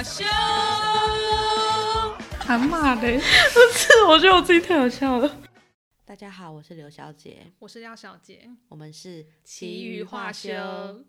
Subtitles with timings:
[0.00, 0.24] 话秀，
[2.38, 3.20] 喊骂的，不
[3.76, 5.42] 是，我觉得我自己太好笑了。
[6.06, 11.04] 大家好，我是刘小姐，我是廖小姐，我们是奇余化修。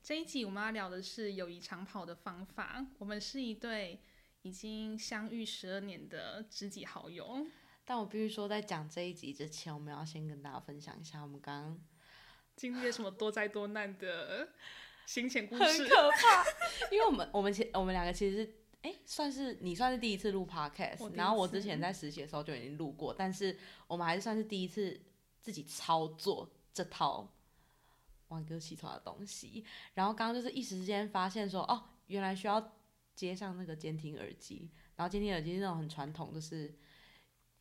[0.00, 2.86] 这一集我们要聊的是友谊长跑的方法。
[2.98, 4.00] 我们是一对
[4.42, 7.44] 已经相遇十二年的知己好友。
[7.84, 11.80] 但我必须说，在讲这一集之前，我们要先跟大家分享一下我们刚刚
[12.54, 14.50] 经历了什么多灾多难的
[15.06, 15.64] 心情故事。
[15.64, 16.44] 很可怕，
[16.92, 23.56] 因为我们我们前我们两个其实是哎，算是你算是第一次录 podcast，然后我之前在实习的时候就已经录过，但是
[23.86, 25.00] 我们还是算是第一次
[25.40, 27.32] 自己操作这套。
[28.28, 32.72] 玩歌起床的东西，然后刚刚就是一时之间发现说，哦，原来需要
[33.14, 36.74] 接上那个监听耳机，然后监听耳机是那种很传统，就是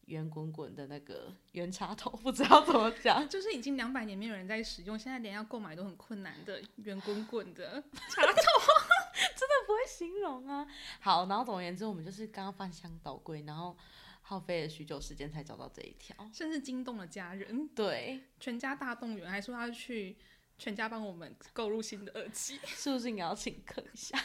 [0.06, 8.34] 圆滚滚的那个圆插头，不知道怎么讲，就是已经两百年没有人在使用，现在连要购买都很困难的圆滚滚的 插头，
[9.36, 10.66] 真的不会形容啊。
[11.00, 13.78] 好，然后总而言之，我们就是刚刚翻箱倒柜，然后
[14.22, 20.18] 耗费了许久时间才找到这一条，甚至惊动了家人，对，全家大动员，还说要去。
[20.58, 24.18] 全家帮我们购入新的耳机， 是不是应该要请客一下？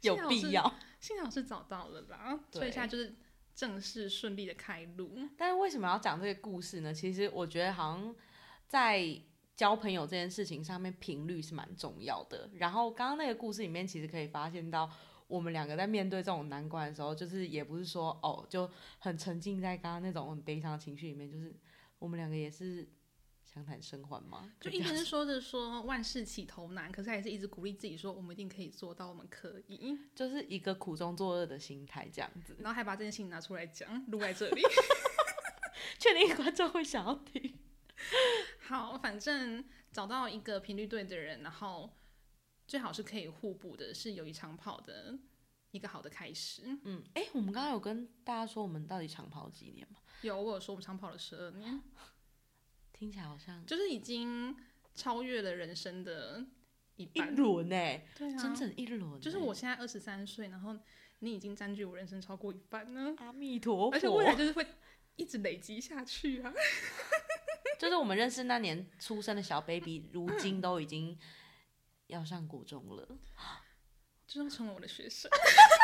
[0.00, 0.74] 有必要？
[0.98, 3.14] 幸好是找到了啦，所以现在就是
[3.58, 5.10] 正式顺利的开路。
[5.36, 6.94] 但是为什么要讲这个故事呢？
[6.94, 8.14] 其实我觉得好像
[8.68, 9.20] 在
[9.56, 12.48] 交朋友这件事情上面，频率是蛮重要的。
[12.54, 14.88] 然后刚刚那个故事里面，其实可以发现到，
[15.26, 18.70] 我们两个在面对这种难关的时候，就是也不是说哦就
[19.00, 21.52] 很沉浸在刚刚那种很悲伤的情绪里面，就是
[21.98, 22.88] 我们两个也是。
[23.52, 24.52] 相谈甚欢吗？
[24.60, 32.54] 就一边说着说万事起头难，可是还是一直鼓励自己说我们一定可以做到，我们可以， 就是一个苦中作乐的心态这样子。
[32.60, 34.62] 然后还把这件事情拿出来讲，录在这里，
[35.98, 37.58] 确定观众会想要听。
[38.60, 41.96] 好，反正找到一个频率对的人，然后
[42.66, 45.18] 最好是可以互补的，是友谊长跑的
[45.70, 46.62] 一个好的开始。
[46.84, 50.00] 嗯，哎，我们刚刚有跟大家说我们到底长跑几年吗？
[50.20, 51.82] 有，我有说我们长跑了十二年。
[52.98, 54.56] 听起来好像就是已经
[54.92, 56.44] 超越了人生的
[56.96, 59.20] 一一轮呢，对啊，整整一轮。
[59.20, 60.76] 就是我现在二十三岁，然后
[61.20, 63.14] 你已经占据我人生超过一半呢。
[63.18, 64.66] 阿弥陀佛，而且未来就是会
[65.14, 66.52] 一直累积下去啊。
[67.78, 71.16] 就是我们认识那年出生的小 baby， 如今都已经
[72.08, 73.08] 要上国中了，
[74.26, 75.30] 就要成为我的学生。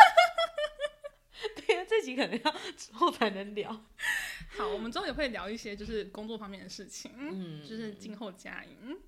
[1.67, 3.71] 对啊，这集可能要 之后才能聊。
[4.57, 8.99] 好，我们之后也会聊一些就是工作方面的事情，嗯，就是今后加营。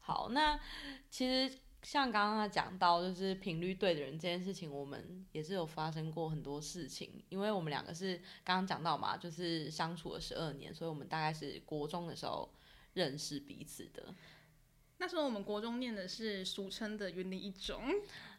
[0.00, 0.58] 好，那
[1.10, 12.50] 其实像刚刚讲到，就是频率对的人这件事情，我们也是有发生过很多事情，因为我们两个是刚刚讲到嘛，就是相处了十二年，所以我们大概是国中的时候
[12.94, 14.14] 认识彼此的。
[14.98, 17.82] 那时候我们国中念的是俗称的云林一中，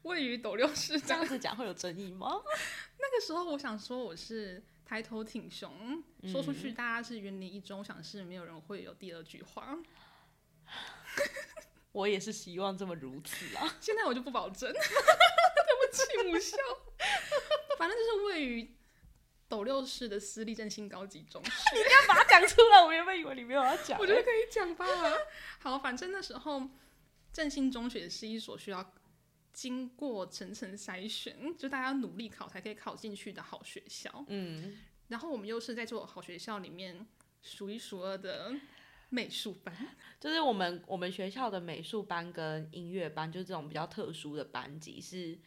[0.03, 0.99] 位于斗六市。
[0.99, 2.41] 这样子讲会有争议吗？
[2.99, 9.77] 那个时候我想说我是抬头挺胸，说出去大家是云林一中，我想是没有人会有第二句话。
[11.91, 13.75] 我也是希望这么如此啊。
[13.81, 16.57] 现在我就不保证，对不起母校。
[17.77, 18.75] 反正就是位于。
[19.51, 22.81] 斗六市的私立振兴高级中学，你该把它讲出来。
[22.81, 24.87] 我原本以为你没有要讲，我觉得可以讲吧。
[25.59, 26.69] 好，反正那时候
[27.33, 28.81] 振兴中学是一所需要
[29.53, 34.23] 经过层层筛选，就大家努力考才可以考进去的好学校。
[34.27, 37.05] 嗯，然后我们又是在做好学校里面
[37.41, 38.53] 数一数二的
[39.09, 39.75] 美术班，
[40.19, 45.37] 就是我们我们学校的美术班跟音乐班，就是这种比较特殊的班级，是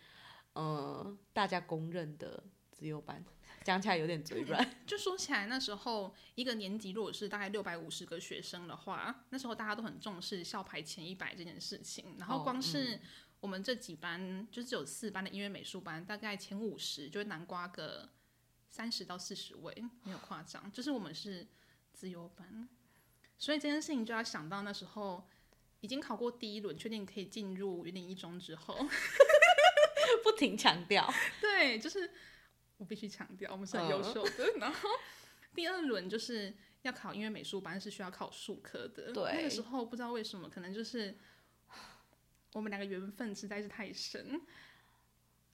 [0.52, 3.24] 呃大家公认的自由班。
[3.62, 4.62] 讲起来有点嘴软。
[4.86, 12.14] 就说起来，那时候一个年级如果是大概六百五十个学生的话，那时候大家都很重视校排前一百这件事情。
[12.18, 13.00] 然后光是
[13.44, 18.08] 我们这几班，就只有四班的音乐美术班，大概前五十就会南瓜个
[18.70, 20.72] 三十到四十位，没有夸张。
[20.72, 21.46] 就是我们是
[21.92, 22.66] 自由班，
[23.36, 25.28] 所以这件事情就要想到那时候
[25.82, 28.74] 已经考过第一轮，确定可以进入云林一中之后，
[30.24, 32.10] 不停强调， 对，就是。
[32.78, 34.54] 我必须强调，我们是很优秀的。
[34.58, 34.88] 然后
[35.54, 36.52] 第二轮就是
[36.82, 39.12] 要考音乐美术班，是需要考数科的。
[39.12, 41.16] 对，那个时候不知道为什么，可能就是
[42.54, 44.40] 我们两个缘分实在是太深，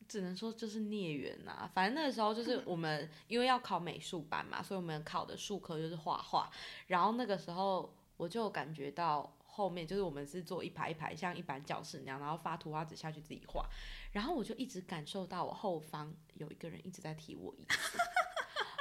[0.07, 1.69] 只能说就是孽缘呐。
[1.75, 6.51] 反正那个时候就是我们 因为要考美术班嘛，所以我们考的术科就是画画。
[6.89, 13.67] 然后那个时候我就感觉到后面就是我们是坐一排一排，像一般教室那样，然后发图画纸下去自己画。
[14.13, 17.99] 然后我就一直感受到我后方有一个人一直在提我椅子，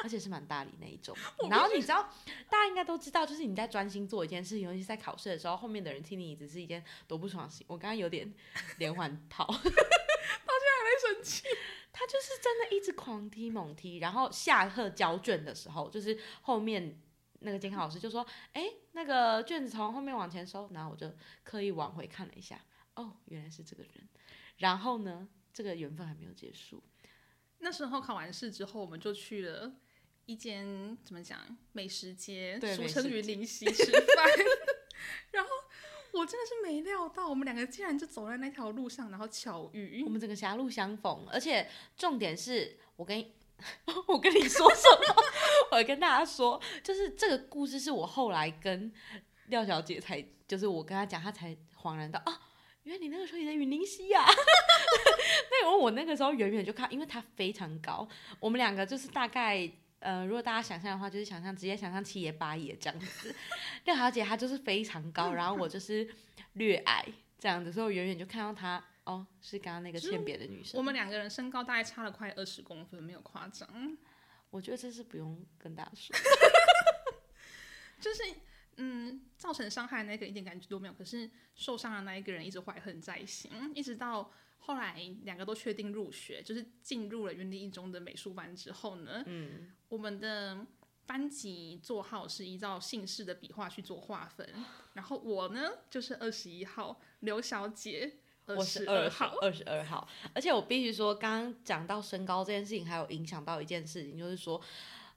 [0.03, 1.15] 而且是蛮大理那一种。
[1.49, 2.03] 然后你知道，
[2.49, 7.63] 大家应该都知道，就是你在专心做一件事情，尤其是在考试的时候，后面的人踢你椅子是一件多不爽的事。
[7.67, 8.33] 我刚刚有点
[8.77, 11.43] 连环套， 到现在还在生气。
[11.91, 16.97] 他就是真的一直狂踢猛踢，然后下课交卷的时候，就是后面
[17.39, 18.63] 那个监考老师就说：“哎、
[18.93, 21.11] 那个卷子从后面往前收。”然后我就
[21.43, 22.63] 刻意往回看了一下，
[22.95, 24.07] 哦，原来是这个人。
[24.57, 26.81] 然后呢，这个缘分还没有结束。
[27.57, 29.73] 那时候考完试之后，我们就去了
[30.29, 31.39] 一间怎么讲
[31.71, 34.27] 美食街，对俗称云林溪吃饭。
[35.33, 35.49] 然后
[36.11, 40.09] 我真的是没料到，我们两个竟然就走在那条路上，然后巧遇我。
[40.09, 41.67] 们整个狭路相逢，而且
[41.97, 43.25] 重点是我跟
[44.05, 45.23] 我跟你说什么？
[45.75, 48.93] 我跟大家说，就是这个故事是我后来跟
[49.47, 52.39] 廖小姐才，就是我跟她讲，她才恍然到啊，
[52.83, 54.23] 原来你那个时候也在云林溪呀、
[55.49, 58.07] 那我我那个时候远远就看，因为她非常高，
[58.39, 59.67] 我们两个就是大概。
[59.99, 63.35] 呃，如果大家想象的话，就是想象直接想象七爷八爷这样子。
[63.85, 66.09] 廖小姐她就是非常高，然后我就是
[66.53, 67.05] 略矮
[67.37, 70.77] 这样子，所以我远远就看到她，哦，是刚刚那个就是欠别的女生。
[70.77, 73.97] 我们两个人身高大概差了快二十公分，没有夸张。
[74.49, 76.15] 我觉得这是不用跟大家说。
[77.99, 78.23] 就是
[78.77, 90.65] 嗯，造成伤害的那个一点感觉都没有，可是受伤的那一个人一直怀恨在心，一直到后来两个都确定入学，就是进入了云林一中的美术班之后呢，嗯，我们的
[91.07, 94.47] 班级座号是依照姓氏的笔画去做划分，
[94.93, 104.61] 然后我呢就是二十一号刘小姐，我十是二号，二十二号，而且我必须说，刚刚讲到身高这件事情，还有影响到一件事情，就是说，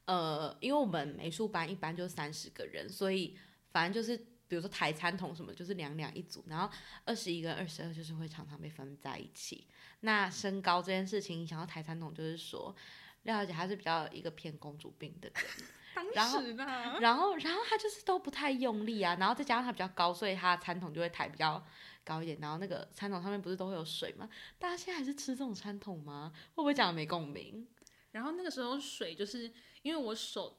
[0.07, 3.37] 呃，因为我们美术班一般就三十个人，所以
[3.71, 4.32] 反正就是。
[4.53, 6.71] 比如说台餐桶什么，就是两两一组，然后
[7.07, 9.67] 二十一跟二十二就是会常常被分在一起。
[10.01, 12.77] 那身高这件事情影响到抬餐桶，就是说
[13.23, 21.65] 廖小姐她是比较一个偏公主病的人，然当后时啦，然后，然后他就是都不太用力啊，然后再加上她比较高，所以她的餐桶就会抬比较
[22.05, 22.37] 高一点。
[22.39, 24.29] 然后那个餐桶上面不是都会有水吗？
[24.59, 26.31] 大家现在还是吃这种餐桶吗？
[26.55, 27.67] 会不会讲的没共鸣？
[28.11, 29.51] 然后那个时候水就是
[29.81, 30.59] 因为我手，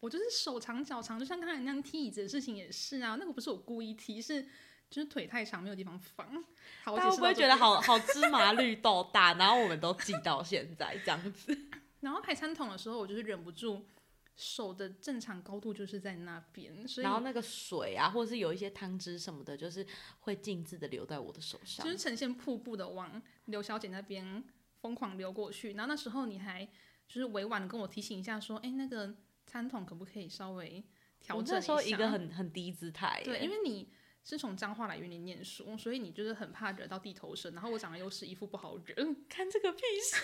[0.00, 4.42] 我就是手长脚长，就像刚才那样踢椅子的事情也是啊，那个不是我故意踢，是
[4.90, 6.26] 就是腿太长没有地方放。
[6.82, 7.54] 好，我大家会不会觉得？
[7.58, 9.34] 好好芝麻绿豆大？
[9.34, 11.56] 然后我们都记到现在这样子。
[12.00, 13.84] 然后排餐桶的时候，我就是忍不住。
[14.36, 19.86] 手的正常高度就是在那边，所以然后那个水啊，或者是有一些汤汁什么的，就是
[20.20, 21.92] 会径自的流在我的手上就。
[21.92, 24.42] 是呈现瀑布的往刘小姐那边
[24.80, 25.72] 疯狂流过去。
[25.72, 26.66] 然后那时候你还
[27.06, 29.14] 就是委婉的跟我提醒一下，说：“哎，那个
[29.46, 30.82] 餐桶可不可以稍微
[31.20, 33.92] 调整一下？”一个很很低姿态，对，因为你
[34.22, 37.50] 是从彰化来云林念书，所以你就是很怕惹到地头蛇。
[37.50, 38.94] 然后我长得又是一副不好惹，
[39.28, 40.16] 看这个屁事，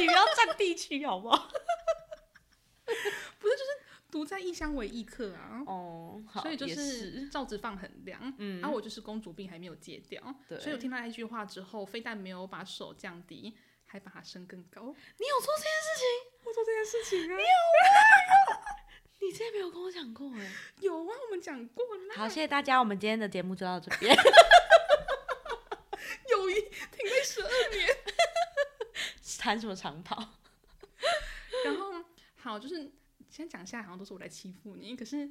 [0.00, 1.48] 你不要占地区好不好？
[3.38, 3.70] 不是，就是
[4.10, 5.62] 独在异乡为异客啊。
[5.66, 13.56] 哦，好，所以就是罩子放很凉，嗯然后我就是公主病还没有戒掉，对所以我听到那一句话之后，非但没有把手降低，
[13.86, 14.82] 还把它升更高。
[14.82, 16.06] 你有做这件事情？
[16.44, 17.42] 我做这件事情啊，你
[19.34, 20.52] 之前没有跟我讲过哎。
[20.78, 22.14] 有啊，我们讲过啦。
[22.14, 24.14] 好，谢谢大家，我们今天的节目就到这边。
[26.30, 27.88] 友谊停了十二年，
[29.40, 30.38] 谈什么长跑？
[31.64, 32.04] 然后
[32.36, 32.92] 好，就是
[33.28, 35.28] 先讲下来，好像都是我来欺负你，可是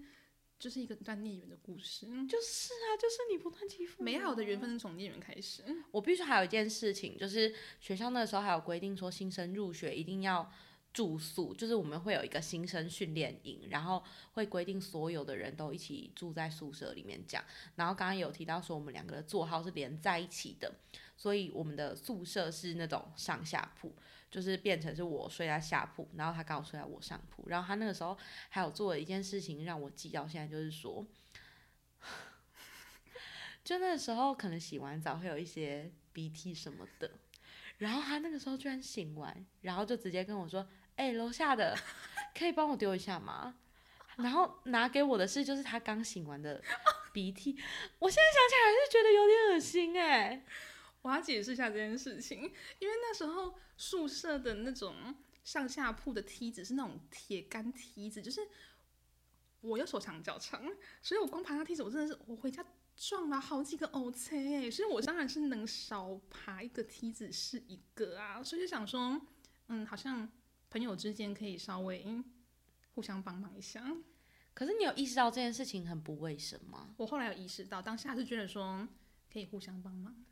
[0.60, 2.06] 就是一个段孽缘的故事。
[2.28, 10.52] 就是啊，就是你不断欺负我美好的缘分是从孽缘开始，我必须还有一件事情，就是学校那个时候还有规定说，新生入学一定要
[10.94, 17.44] 住宿，就是我们会有一个新生训练营，然后会规定所有的人都一起住在宿舍里面讲。
[17.76, 20.72] 然后刚刚有提到说，我们两个的座号是连在一起的，
[21.18, 23.94] 所以我们的宿舍是那种上下铺，
[24.30, 27.50] 就是变成是我睡在下铺，然后他刚好睡在我上铺。
[27.50, 28.18] 然后他那个时候
[28.50, 31.06] 还有做了一件事情让我记到现在，就是说。
[33.64, 37.10] 就那个时候，可能洗完澡会有一些鼻涕什么的，
[37.78, 41.78] 然后他那个时候居然醒完，然后就直接跟我说：“哎、楼下的
[42.38, 43.56] 可以帮我丢一下吗？”
[44.18, 46.62] 然后拿给我的是就是他刚醒完的
[47.12, 47.58] 鼻涕，
[47.98, 50.46] 我现在想起来还是觉得有点恶心哎、
[51.02, 52.42] 我要解释一下这件事情，
[52.78, 58.48] 因为那时候宿舍的那种上下铺的梯子是那种铁杆梯子，就是
[59.62, 60.62] 我又手长脚长，
[61.02, 62.64] 所以我光爬那梯子，我真的是我回家
[62.96, 69.20] 撞了好几个 O C，所以我当然是能少爬一个梯子是一个啊，所以就想说，
[69.70, 70.30] 嗯，好像
[70.74, 72.04] 朋友之间可以稍微
[72.96, 73.84] 互相帮忙一下。
[74.56, 76.96] 可是你有意识到这件事情很不卫生吗？
[76.98, 78.88] 我后来有意识到，当下是觉得说
[79.32, 80.26] 可以互相帮忙。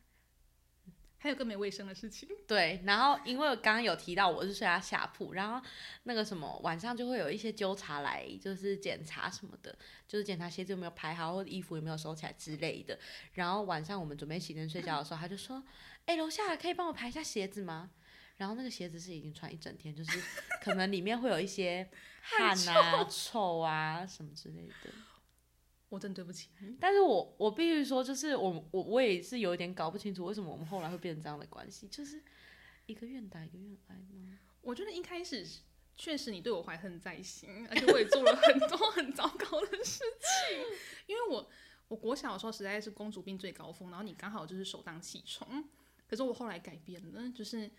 [1.20, 2.28] 还有更没卫生的事情。
[2.48, 5.64] 对，然后因为我刚刚有提到我是睡他下铺，然后
[6.04, 12.98] 那个什么晚上就会有一些纠察来，就是检查什么的，就是检查鞋子有没有排好，或者衣服有没有收起来之类的。
[13.34, 15.64] 然后晚上我们准备洗灯睡觉的时候，他就说
[16.08, 17.92] ：“哎、楼下可以帮我排一下鞋子吗？”
[18.42, 20.20] 然后那个鞋子是已经穿一整天，就是
[20.64, 21.88] 可能里面会有一些
[22.24, 24.90] 汗啊、臭啊什么之类的。
[25.90, 26.50] 我真对不起。
[26.80, 32.20] 但是我我必须说，就是我我我也是有点搞不清楚，为什么我们后来会变成这样的关系，就是
[32.88, 34.40] 一个愿打一个愿挨吗？
[34.62, 35.48] 我觉得一开始
[35.96, 40.58] 确实你对我怀恨在心，而且我也做了很多很糟糕的事情。
[41.06, 41.48] 因为我
[41.90, 45.64] 我国小的时候实在是公主病最高峰，然后你刚好就是首当其冲。
[46.08, 47.72] 可是我后来改变了，就是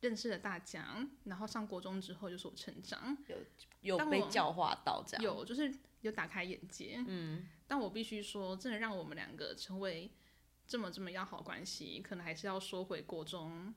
[0.00, 3.36] 认识了大家，然后上国中之后就是我成长，有
[3.80, 5.24] 有被教化到这样？
[5.24, 7.02] 有就是有打开眼界。
[7.06, 10.10] 嗯，但我必须说，真的让我们两个成为
[10.66, 13.74] 这么这么要好关系，可能还是要说回国中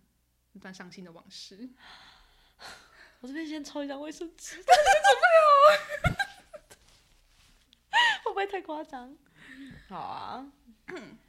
[0.53, 1.69] 一段伤心的往事。
[3.21, 5.27] 我这边先抽一张卫生纸，但是准备
[7.91, 9.17] 好会不会太夸张？
[9.87, 10.51] 好啊，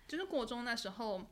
[0.06, 1.24] 就是国中那时候，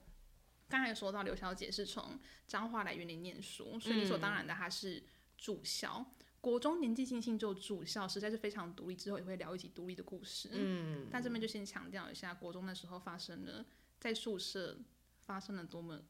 [0.69, 5.03] 刚才说到刘小姐是从彰化来园林念书，所以理所当然的她是
[5.37, 6.05] 住校。
[6.41, 8.95] 国中年纪轻轻就住校，实在是非常独立。
[8.95, 10.49] 之后也会聊一集独立的故事。
[10.53, 13.67] 嗯，但这边就先强调一下，国中那时候发生了
[13.99, 14.79] 在宿舍
[15.27, 16.01] 发生了多么，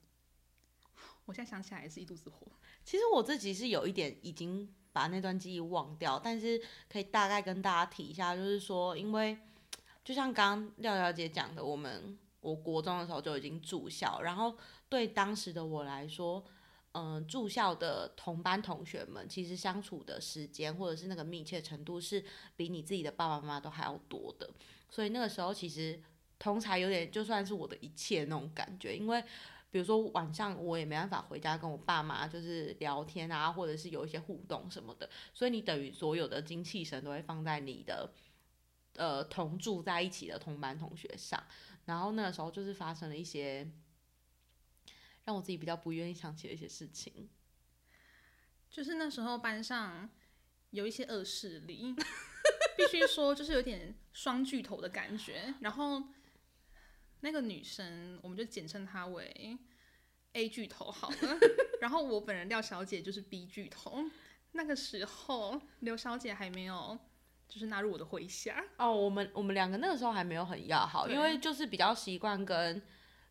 [1.24, 2.46] 我现在想起来也是一肚子火。
[2.84, 6.60] 其实我自己是有一点已经把那段记忆忘掉，但是
[6.90, 9.38] 可以大概跟大家提一下，就是说，因为
[10.04, 14.56] 就像刚刚廖小姐讲的，我们我国中的时候就已经住校，然后
[14.88, 16.44] 对当时的我来说，
[16.92, 22.24] 嗯、住校的同班同学们，其实相处的时间或者是那个密切程度，是
[22.56, 24.50] 比你自己的爸爸妈妈都还要多的，
[24.88, 26.00] 所以那个时候其实
[26.38, 29.24] 同才有点就算是我的一切那种感觉，因为。
[29.70, 38.10] 比如说晚上我也没办法回家跟我爸妈就是聊天啊，或者是有一些互动什么的，所以你等于所有的精气神都会放在你的
[38.94, 41.38] 呃同住在一起的同班同学上。
[41.88, 43.66] 然后那个时候就是发生了一些
[45.24, 47.30] 让我自己比较不愿意想起的一些事情。
[48.68, 50.06] 就是那时候班上
[50.70, 51.94] 有一些恶势力，
[52.76, 55.54] 必须说就是有点双巨头的感觉。
[55.62, 56.02] 然后
[57.20, 59.58] 那个女生，我们就简称她为
[60.34, 61.38] A 巨头好了。
[61.80, 64.04] 然后我本人廖小姐就是 B 巨头。
[64.52, 66.98] 那个时候刘小姐还没有
[67.48, 72.80] 就是纳入我的麾下，哦，我们我们两个那个时候还没有很要好，因为就是比较习惯跟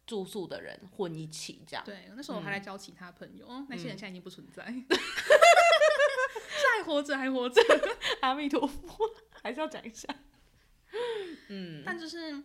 [0.06, 1.84] 住宿的人混一起这样。
[1.86, 4.74] 对，那时候我还来交其他朋友，那些人嗯现在已经不存在， 是
[6.78, 7.62] 还活着，还活着。
[8.22, 8.98] 阿弥陀佛，
[9.44, 10.08] 还是要讲一下。
[11.50, 12.44] 嗯，但就是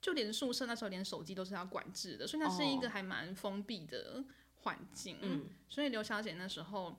[0.00, 4.24] 就连宿舍那时候连手机都是要管制的，所以那是一个还蛮封闭的
[4.62, 5.18] 环境。
[5.20, 6.96] 嗯所以刘小姐那时候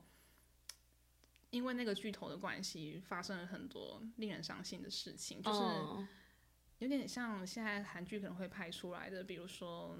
[1.57, 6.07] 因为那个巨头的关系，发生了很多令人伤心的事情，就是嗯
[6.77, 9.97] 有点像现在韩剧可能会拍出来的，比如说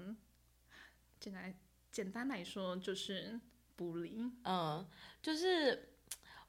[1.18, 1.52] 简单
[1.90, 3.40] 简单来说就是
[3.76, 4.30] bully。
[4.44, 4.88] 嗯，
[5.20, 5.96] 就是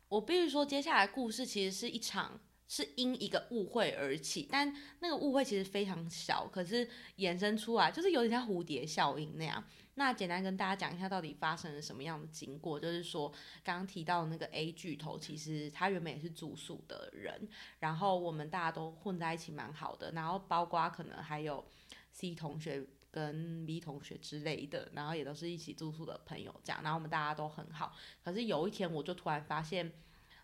[0.08, 2.40] 我必须说，接下来故事其实是一场
[2.70, 9.62] 是因一个误会而起，但那个误会其实非常小，可是衍生出来就是有点像蝴蝶效应那样。
[9.96, 12.80] 那简单跟大家讲一下，到底发生了什么样的经过？
[12.80, 13.28] 就是说，
[13.64, 17.50] 刚刚提到的那个 A 巨头，其实他原本也是住宿的人，
[17.80, 21.66] 然后我们大家都混在一起蛮好的，然后包括可能还有
[22.12, 27.94] C 同学跟 B 同学之类的，然后也都是一起住宿的朋友这样，然后我们大家都很好。
[28.24, 29.92] 可是有一天，我就突然发现，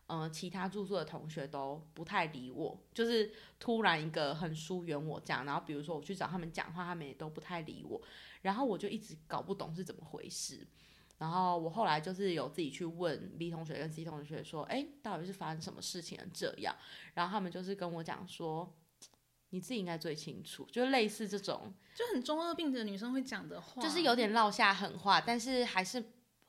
[0.07, 5.43] 嗯、其他住宿的同学都不太理我，就是突然一个很疏远我这样。
[5.45, 8.01] 然后比如说我去找他们讲话，他们也都不太理我，
[8.41, 10.67] 然后我就一直搞不懂是怎么回事。
[11.17, 16.75] 然后我后来就是有自己去问 B 同学跟 C 同学说，哎，到底是发生什么事情了这样？
[17.13, 18.75] 然后他们就是跟我讲说，
[19.51, 21.73] 你自己应该最清楚，就类似这种。
[21.95, 26.03] 就很中二病的女生会讲的话，就是有点落下狠话，但是还是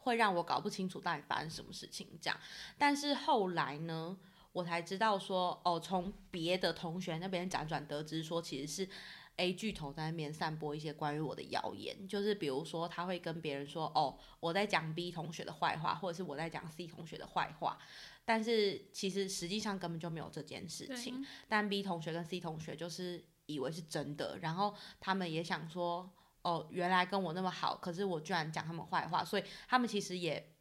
[0.07, 2.41] 会让我搞不清楚到底发生什么事情这样。
[2.79, 4.17] 但是后来呢，
[4.53, 8.89] 我才知道说，哦，从别的同学那边辗转得知说，其实是
[9.35, 17.77] A 巨头在那边散播一些关于我的谣言，就是比如说他会跟别人说，哦，我在讲 B 同学的坏话，或者是我在讲 C 同学的坏话。
[18.25, 26.11] 但是其实实际上根本就没有这件事情，但 B 同学跟 C 同学就是以为是真的，然后他们也想说，
[26.47, 30.55] 哦，原来跟我那么好，可是我居然讲他们坏话，所以他们其实也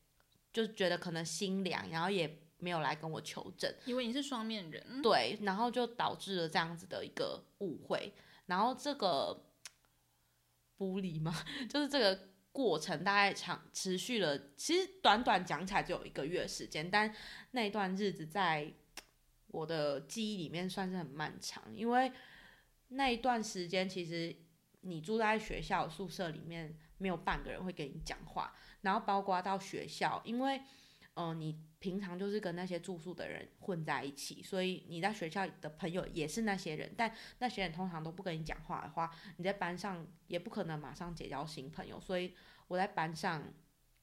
[0.51, 8.11] 就觉得可能心凉，然后也没有来跟我求证，以为你是双面人，对，然后就导致了这样子的一个误会，
[8.47, 9.45] 然后这个
[10.75, 11.31] bully 嘛，
[11.69, 17.13] 就是这个过程大概长持续了，其实短短讲起来只有一个月时间，但
[17.51, 18.73] 那一段日子在
[19.49, 22.11] 我的记忆里面算是很漫长，因为
[22.87, 24.35] 那一段时间其实
[24.85, 30.57] 你住在学校宿舍里面，没有半个人会跟你讲话，然后包括到学校，因为
[31.15, 42.33] 嗯、呃你平常就是跟那些住宿的人混在一起，所以你在学校的朋友也是那些人，但那些人通常都不跟你讲话的话，你在班上也不可能马上结交新朋友，所以
[42.67, 43.43] 我在班上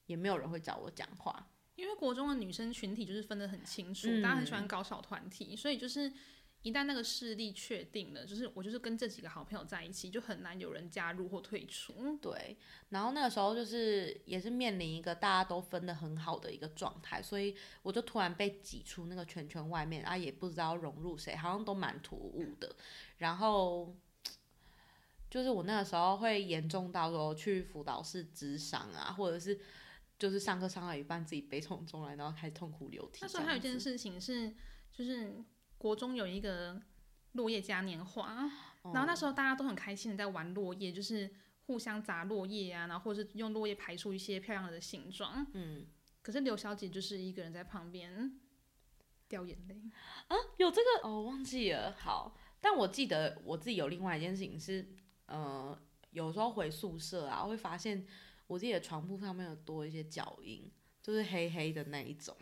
[0.07, 1.49] 也没有人会找我讲话。
[1.75, 6.13] 因为国中的女生群体就是分得很清楚，嗯大家很喜欢搞小团体，所以就是
[6.63, 12.17] 一旦那个势力确定了，就是我就是跟这几个好朋友在一起，就很难有人加入或退出。
[12.19, 12.57] 对，
[12.91, 22.75] 然后那个时候就是也是面临一个大家都分得很好的一个状态，所以我就突然被挤出那个圈圈外面，啊，也不知道融入谁，好像都蛮突兀的。
[23.19, 23.95] 然后
[25.29, 29.59] 就是我那个时候会严重到说去辅导室咨商啊，或者是
[30.17, 33.19] 就是上课上到一半自己悲从中来，然后开始痛哭流涕。
[33.23, 34.55] 那时候还有一件，事情是，
[34.93, 35.43] 就是
[35.83, 36.81] 国中有一个
[37.33, 38.49] 落叶嘉年华，
[38.85, 41.29] 然后那时候大家都很开心的在玩落叶，就是
[41.63, 45.45] 互相砸落叶啊，然后或者是用落叶排出一些漂亮的形状。
[45.55, 45.85] 嗯，
[46.23, 48.39] 可是刘小姐就是一个人在旁边
[49.27, 49.83] 掉眼泪
[50.29, 50.37] 啊。
[50.57, 51.93] 有这个哦，忘记了。
[51.99, 54.89] 好，但我记得我自己有另外一件事情是，
[55.27, 55.77] 呃，
[56.13, 58.07] 有时候回宿舍啊，会发现
[58.47, 60.71] 我自己的床铺上面有多一些脚印，
[61.03, 62.37] 就是黑黑的那一种。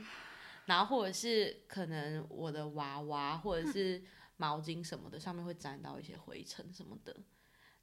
[0.67, 4.03] 然后或者是可能我的娃娃或者是
[4.37, 7.17] 毛巾什么的上面会沾到一些灰尘什么的。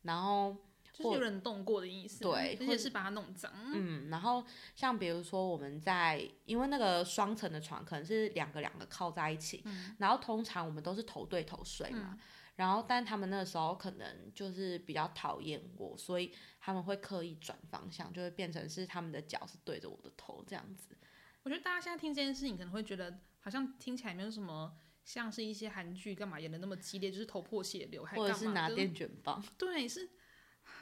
[0.03, 0.55] 然后
[0.93, 3.51] 就是有人动过的意思，对或者是把它弄脏。
[3.73, 4.43] 嗯，然后
[4.73, 9.63] 像比如说我们在，因为那个双层的床可能是两个两个靠在一起，
[9.97, 12.17] 然后通常我们都是头对头睡嘛，
[12.55, 20.95] 然后但他们那个时候可能就是比较讨厌我，所以他们会刻意转方向，就会变成是他们的脚是对着我的头这样子。
[21.47, 30.09] 我觉得大家现在听这件事情，可能会觉得好像听起来没有什么像是一些韩剧干嘛演的那么激烈，就是头破血流还或者是拿电卷棒， 对，是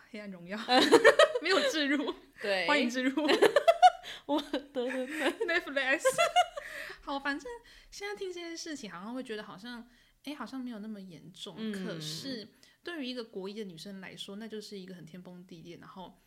[0.09, 0.57] 黑暗荣耀，
[1.43, 3.27] 没有置入， 对欢迎置入
[4.25, 6.01] 我的 Netflix。
[7.01, 7.47] 好，反正
[7.91, 9.87] 现在听这件事情，好像会觉得好像，
[10.23, 11.57] 哎、好像没有那么严重。
[11.59, 12.47] 嗯可是
[12.83, 15.77] 对于一个国一的女生来说，那就是一个很天崩地裂。
[15.77, 16.19] 然后，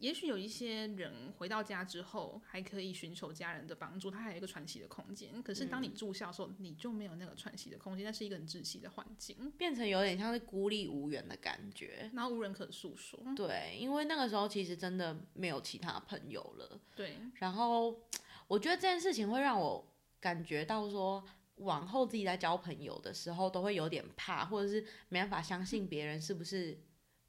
[0.00, 5.42] 也许有一些人回到家之后，还可以寻求家人的帮助，他还有一个喘息的空间。
[5.42, 12.10] 可是当你嗯住校的时候，你就没有那个喘息的空间，那是一个很窒息的环境，变成有点像是孤立无援的感觉。
[12.14, 13.20] 然后无人可诉说。
[13.36, 16.80] 对，因为那个时候其实真的没有其他朋友了。
[16.96, 18.00] 对，然后
[18.48, 19.86] 我觉得这件事情会让我
[20.18, 21.22] 感觉到说，
[21.56, 26.78] 往后自己在交朋友的时候都会有点怕，或者是没办法相信别人是不是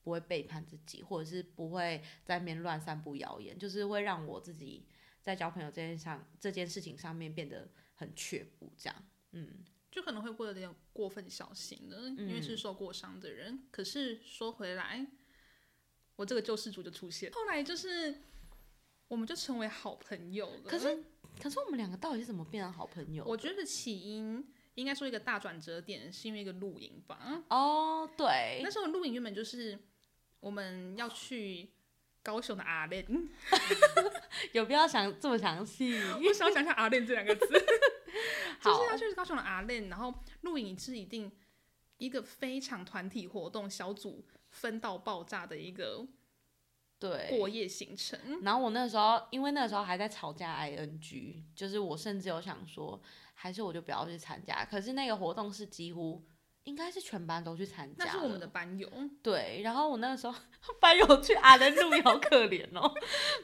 [0.04, 4.86] 不会背叛自己，或者是不会在面乱散布谣言，就是会让我自己
[5.22, 9.04] 在交朋友这件上这件事情上面变得很却步，这样。
[9.32, 13.68] 嗯，就可能会过得有点过分小心了，因为是受过伤的人。
[13.72, 15.06] 可是说回来，
[16.16, 18.24] 我这个救世主就出现，后来就是
[19.08, 20.64] 我们就成为好朋友了。
[20.66, 21.04] 可是
[21.42, 23.24] 可是我们两个到底是怎么变成好朋友？
[23.26, 27.44] 我觉得起因应该说一个大转折点，是因为一个露营吧。
[27.50, 29.80] 哦，对那，时候露营原本就是
[30.41, 31.69] 我们要去
[32.21, 33.06] 高雄的阿练，
[34.51, 35.93] 有必要想这么详细？
[36.27, 37.47] 我想要讲一下阿练这两个字，
[38.62, 41.32] 就好是要去高雄的阿练，然后露营是一定
[41.97, 46.06] 一个非常团体活动，小组分到爆炸的一个
[46.99, 48.19] 对，过夜行程。
[48.43, 53.01] 然后我那时候，因为那个时候还在吵架 ing，就是我甚至有想说，
[53.34, 54.65] 还是我就不要去参加。
[54.65, 56.23] 可是那个活动是几乎
[56.65, 58.88] 应该是全班都去参加，那是我们的班友，
[59.24, 59.62] 对。
[59.63, 60.36] 然后我那个时候
[60.80, 62.93] 班友去阿登路也 好可怜哦。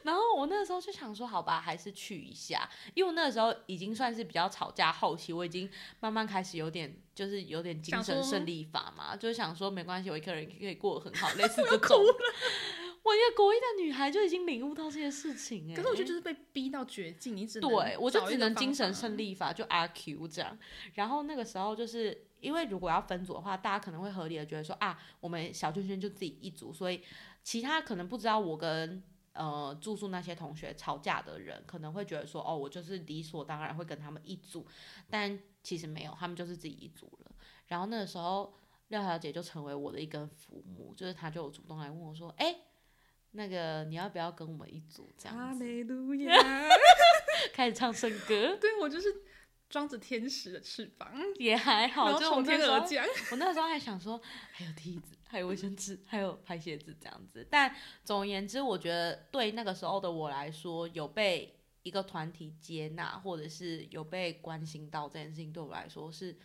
[0.03, 11.99] 然后我那个时候就想说，好吧，还是去一下，因为我那个时候已经算是比较吵架后期，我已经慢慢开始有点就是有点精神胜利法嘛，就是想说没关系，我一个人可以过得很好， 类似这种。
[13.03, 20.59] 我一个国一的女孩就已经领悟到这些事情哎、可是我觉得就是被逼到绝境，你只能对，我就只能精神胜利法，就阿 Q 这样。
[20.93, 27.01] 然后那个时候就是因为如果要分组的话，大家可能会合理的觉得说啊，我们小圈圈就自己一组，所以
[27.43, 29.01] 其他可能不知道我跟
[29.33, 34.65] 呃住宿那些同学吵架的人，可能会觉得说哦，我就是理所当然会跟他们一组，
[35.09, 37.31] 但其实没有，他们就是自己一组了。
[37.67, 38.53] 然后那个时候
[38.87, 42.55] 廖小姐就成为我的一根浮木，就是她就主动来问我说，哎、
[43.31, 45.59] 那个你要不要跟我们一组这样子？
[45.59, 46.33] 哈利路亚。
[47.53, 48.55] 开始唱圣歌。
[48.55, 49.09] 对我就是
[49.69, 53.05] 装着天使的翅膀，也还好，就我那时候天而降。
[53.31, 57.45] 我那时候还想说，还有梯子，还有卫生纸，还有拍鞋子这样子。
[57.49, 66.37] 但总而言之，我觉得对那个时候的我来说，有被一个团体接纳，或者是有被关心到这件事情，对我来说是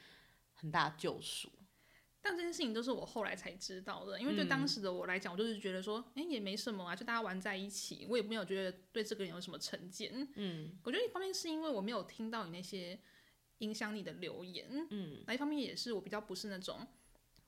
[0.54, 1.48] 很大的救赎。
[2.24, 10.28] 但这件事情都是我后来才知道的，因为对当时的我来讲，我就是觉得说，哎、也没什么啊，就大家玩在一起，我也没有觉得对这个人有什么成见。
[10.36, 12.96] 嗯我觉得一方面是因为我没有听到你那些
[13.62, 16.86] 影响你的留言，嗯那一方面也是我比较不是那种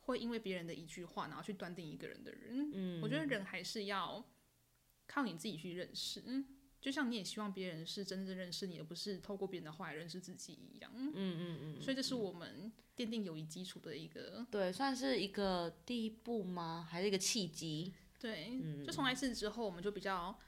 [0.00, 2.70] 会因为别人的一句话然后去断定一个人的人。
[2.72, 4.24] 嗯，我觉得人还是要
[5.06, 6.46] 靠你自己去认识，嗯
[6.80, 10.92] 就像你也希望别人是真正认识你，而不是透过别人的话来认识自己一样。
[10.94, 16.86] 嗯嗯嗯，所以这是我们奠定友谊基础的一个对，算是一个第一步吗？
[16.90, 17.94] 还是一个契机？
[18.20, 18.50] 对。
[18.62, 20.38] 嗯就从那一次之后，我们就比较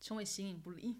[0.00, 0.96] 成为形影不离。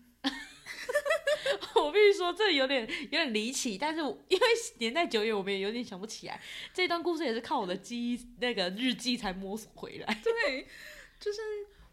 [1.82, 4.46] 我必须说，这有点有点离奇，但是因为
[4.78, 6.40] 年代久远，我们也有点想不起来。
[6.72, 10.14] 这段故事也是靠我的记忆那个日记才摸索回来。
[10.22, 10.66] 对，
[11.18, 11.40] 就是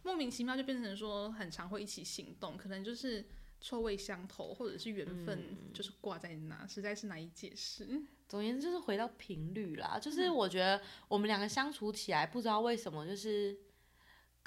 [0.04, 3.26] 莫名其妙就变成说很常会一起行动，可能就是
[3.60, 7.88] 臭味相投，或者是缘分就是挂在那，实在是难以解释。
[8.28, 9.97] 总而言之，就是回到频率啦。
[10.00, 13.58] 就是我觉得我们两个相处起来，不知道为什么就是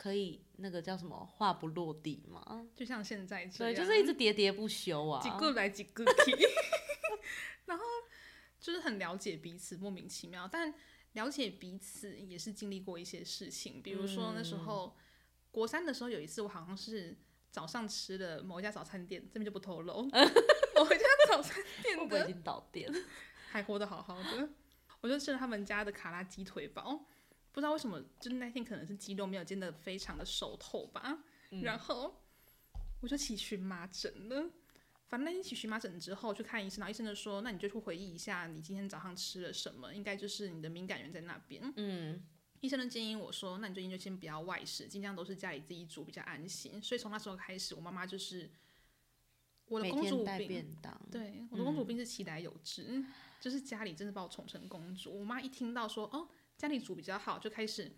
[0.00, 2.66] 可以那个叫什么话不落地嘛。
[2.74, 5.20] 就像现在这对，样，就是一直喋喋不休啊。
[5.22, 6.30] 几个来几个去，
[7.66, 7.84] 然后
[8.58, 10.48] 就是很了解彼此，莫名其妙。
[10.50, 10.72] 但
[11.12, 14.96] 了解彼此也是经历过一些事情，比如说那时候、
[15.50, 17.18] 国三的时候，有一次我好像是
[17.50, 20.04] 早上吃了某一家早餐店，这边就不透露，
[20.76, 22.90] 某一家早餐店的不已经倒店？
[23.50, 24.48] 还活得好好的，
[25.02, 27.04] 我就吃了他们家的卡拉鸡腿堡。
[27.52, 31.24] 不知道为什么，就是那天可能是肌肉没有煎的非常的熟透吧，
[31.62, 32.14] 然后
[33.00, 34.50] 我就起荨麻疹了。
[35.08, 41.60] 反正那天起荨麻疹之后去看医生，然后医生就说，那你就去回忆一下你今天早上吃了什么，应该就是你的敏感源在那边。
[41.76, 42.22] 嗯，
[42.60, 46.80] 医生就建议我说，那你最近就先不要外食，尽量都是家里自己煮比较安心。
[46.80, 48.48] 所以从那时候开始，我妈妈就是
[49.66, 50.64] 我的公主病。
[51.10, 53.04] 对，我的公主病是期待有之，
[53.40, 55.18] 就是家里真的把我宠成公主。
[55.18, 56.28] 我妈一听到说哦
[56.60, 57.90] 家里煮比较好，就开始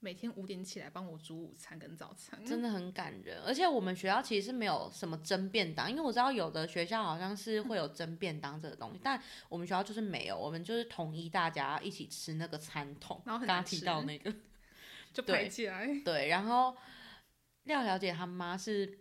[0.00, 2.42] 每天五点起来帮我煮午餐跟早餐。
[2.42, 14.34] 真的很感人，而且我们学校其实是没有什么蒸便当，因为我知道有的学校好像是会有蒸便当这个东西，但我们学校就是没有，我们就是统一大家一起吃那个餐桶，然后很刚刚提到那个，
[15.12, 16.74] 就对排起来，对，然后
[17.64, 19.00] 廖小姐她妈是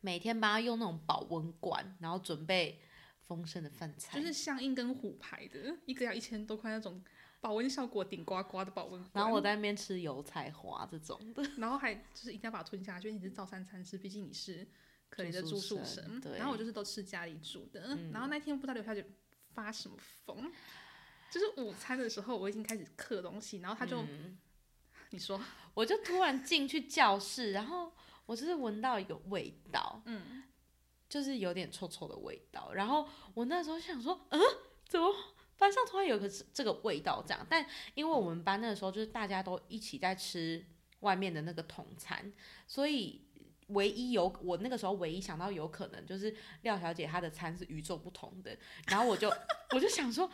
[0.00, 2.80] 每天帮她用那种保温罐，然后准备
[3.20, 7.00] 丰盛的饭菜，就是象印跟虎牌的，一个要一千多块那种
[7.46, 9.10] 保温效果顶呱呱的保温罐。
[9.12, 14.66] 然后我在那边吃油菜花这种的， 然后还就是一定要把它吞下去，因为你是照三餐吃，毕竟你是
[15.08, 16.20] 可怜的住住宿宿生。
[16.20, 16.32] 对。
[16.32, 17.96] 嗯然后我就是都吃家里煮的。
[18.12, 19.06] 然后那天不知道刘小姐
[19.54, 20.50] 发什么疯，
[21.30, 24.36] 就是午餐的时候我已经开始刻东西，然后她就、嗯。
[25.10, 25.40] 你说。
[25.74, 27.92] 我就突然进去教室，然后
[28.24, 30.42] 我就是闻到一个味道，嗯，
[31.06, 32.72] 就是有点臭臭的味道。
[32.72, 34.40] 然后我那时候想说，嗯，
[34.88, 35.14] 怎么
[35.58, 37.46] 班上突然有个这个味道这样？
[37.48, 40.64] 但因为我们班那个时候就是大家都一起在吃
[41.00, 42.32] 外面的那个统餐，
[42.66, 43.22] 所以。
[43.70, 49.28] 唯一有我那个时候唯一想到有可能就是廖小姐她的餐是与众不同的，然后我就
[49.74, 50.30] 我就想说，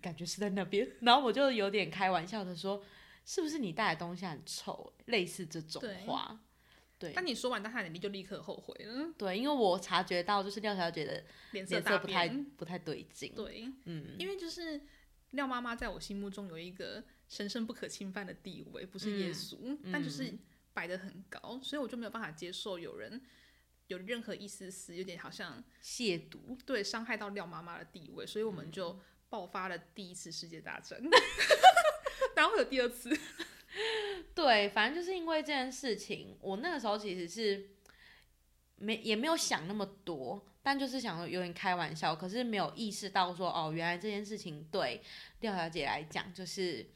[0.00, 2.80] 感觉是在那边，然后我就有点开玩笑的说，
[3.26, 4.92] 是不是你带的东西很臭？
[5.06, 6.40] 类似这种话，
[7.02, 7.12] 对。
[7.14, 12.28] 但你说完，但她你就立刻后悔了，对，因为我察觉到就是廖小姐的脸色不太。
[12.56, 13.34] 不太对劲。
[13.34, 14.80] 对，嗯，因为就是
[15.30, 20.32] 廖妈妈在我心目中有一个神圣不可侵犯的地位，不是耶嗯稣，但就是。
[20.74, 23.20] 摆得很高，所以我就没有办法接受有人
[23.88, 28.98] 有任何一丝丝有点好像亵渎，对伤害到廖妈妈的地位，所以我们就。
[29.28, 31.00] 爆发了第一次世界大战，
[32.36, 33.08] 然后会有第二次，
[34.34, 37.70] 对，反正就是因为这件事情，我那个时候其实是
[38.76, 45.02] 没也没有想那么多，但就是想有点开玩笑，可是没有意识到说哦，原来这件事情对
[45.40, 46.86] 廖小姐来讲就是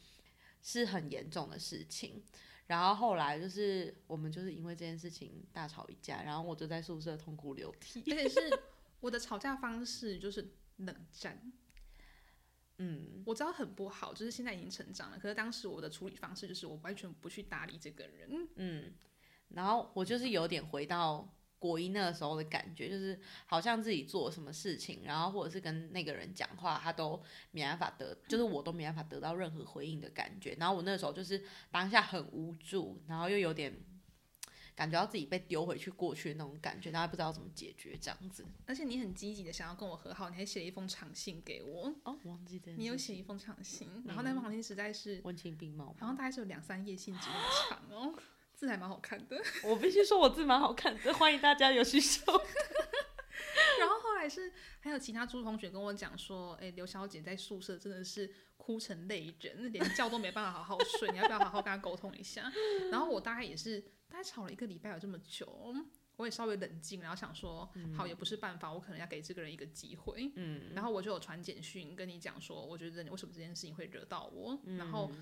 [0.63, 2.23] 是很严重的事情。
[2.67, 8.01] 然后后来就是我们就是因为这件事情大吵一架，然后我就在宿舍痛哭流涕。
[8.11, 8.59] 而且是
[8.99, 11.53] 我的吵架方式就是冷战。
[12.79, 18.93] 嗯，我知道很不好，就是现在已经成长了，可是当时我的处理方式就是我完全不去搭理这个人，嗯，
[19.49, 30.55] 然后我就是有点回到国一那个时候的感觉，就是好像自己做什么事情，然后或者是跟那个人讲话，他都没办法得，就是我都没办法得到任何回应的感觉。
[30.61, 33.75] 然后我那时候就是当下很无助，然后又有点
[34.77, 38.45] 感觉到自己被丢回去过去的那种感觉，然后不知道怎么解决这样子。
[38.67, 41.93] 而且你很积极的想要跟我和好，你还写了一封长信给我。
[42.05, 48.15] 哦，忘记这件事你有写一封长信，然后那封长信实在是，温情并茂吗，好像大概是有两三页信纸那么长哦，
[48.55, 49.43] 字还蛮好看的。
[49.65, 52.31] 我必须说我字蛮好看的，欢迎大家有需求。
[53.81, 62.51] 然后后来是还有其他猪同学跟我讲说，哎，刘小姐在宿舍真的是哭成泪人，连觉都没办法好好睡，你要不要好好跟她沟通一下？
[62.91, 65.75] 然后我大概也是大概吵了一个礼拜有这么久，
[66.17, 70.33] 我也稍微冷静，然后想说，好也不是办法，我可能要给这个人一个机会。
[70.37, 75.13] 嗯，然后我就有传简讯跟你讲说，我觉得你为什么这件事情会惹到我，然后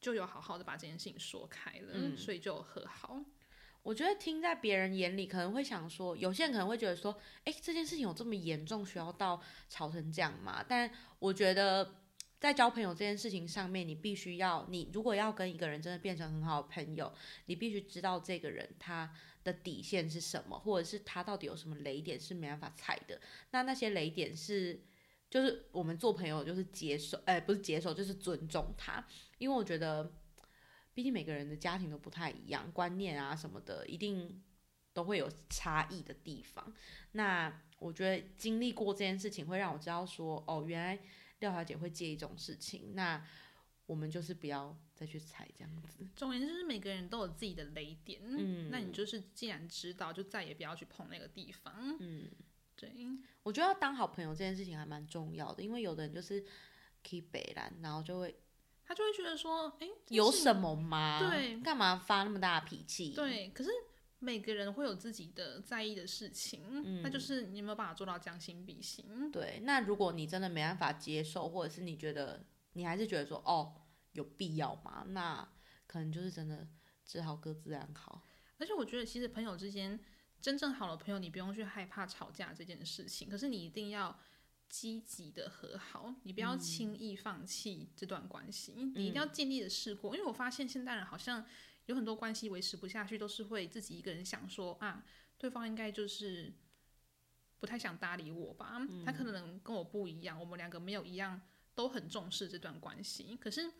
[0.00, 3.22] 就有好好的把这件事情说开了，所以就和好。
[3.82, 10.64] 我觉得听在别人眼里可能会想说，有些人可能会觉得说，哎，这件事情有这么严重，需要到吵成这样吗？
[10.66, 11.94] 但我觉得
[12.44, 17.10] 在交朋友这件事情上面，你必须要，你如果要跟一个人真的变成很好的朋友，
[17.46, 19.10] 你必须知道这个人他
[19.42, 23.18] 的底线是什么，或者是他到底有什么雷点是没办法踩的。
[23.52, 24.78] 那那些雷点是，
[25.30, 29.02] 就是我们做朋友就是接受，哎，不是接受，就是尊重他，
[29.38, 30.12] 因为我觉得。
[30.92, 34.40] 毕竟每个人的家庭都不太一样，观念啊什么的，一定
[34.92, 36.72] 都会有差异的地方。
[37.10, 41.00] 那我觉得经历过这件事情，会让我知道说，哦，原来
[41.44, 42.94] 廖小姐会介意这种事情。
[42.94, 43.24] 那
[43.86, 46.06] 我们就是不要再去踩这样子。
[46.16, 48.20] 总言之，就是每个人都有自己的雷点。
[48.24, 51.96] 嗯，那你就是既然知道，就再也不要去碰那个地方。
[52.00, 52.28] 嗯，
[52.76, 52.90] 对。
[53.42, 56.44] 我觉得要当好朋友这件事情还蛮重要的，因为有的人就是
[57.04, 58.34] keep 北蓝，然后就会。
[58.86, 61.18] 他就会觉得说，哎，有什么吗？
[61.18, 63.14] 对，干嘛发那么大脾气？
[63.14, 63.70] 对，可是
[64.18, 69.30] 每个人会有自己的在意的事情，那就是你有没有办法做到将心比心？
[69.30, 73.74] 对，那如果你真的没办法接受，或者是你觉得你还是觉得说，哦，
[74.12, 75.04] 有必要吗？
[75.08, 75.48] 那
[75.86, 76.66] 可能就是真的
[77.04, 78.22] 只好各自安好。
[78.58, 79.98] 而且我觉得，其实朋友之间
[80.40, 84.18] 真正好的朋友，你不用去害怕吵架这件事情，可是你一定要。
[84.66, 90.16] 积极的和好，你不要轻易放弃这段关系，你一定要尽力的试过。
[90.16, 91.44] 因为我发现现代人好像
[91.86, 95.04] 有很多关系维持不下去，都是会自己一个人想说啊，
[95.38, 96.52] 对方应该就是
[97.60, 101.40] 不太想搭理我吧，他可能跟我不一样，我们两个没有一样
[101.74, 103.36] 都很重视这段关系。
[103.40, 103.70] 可是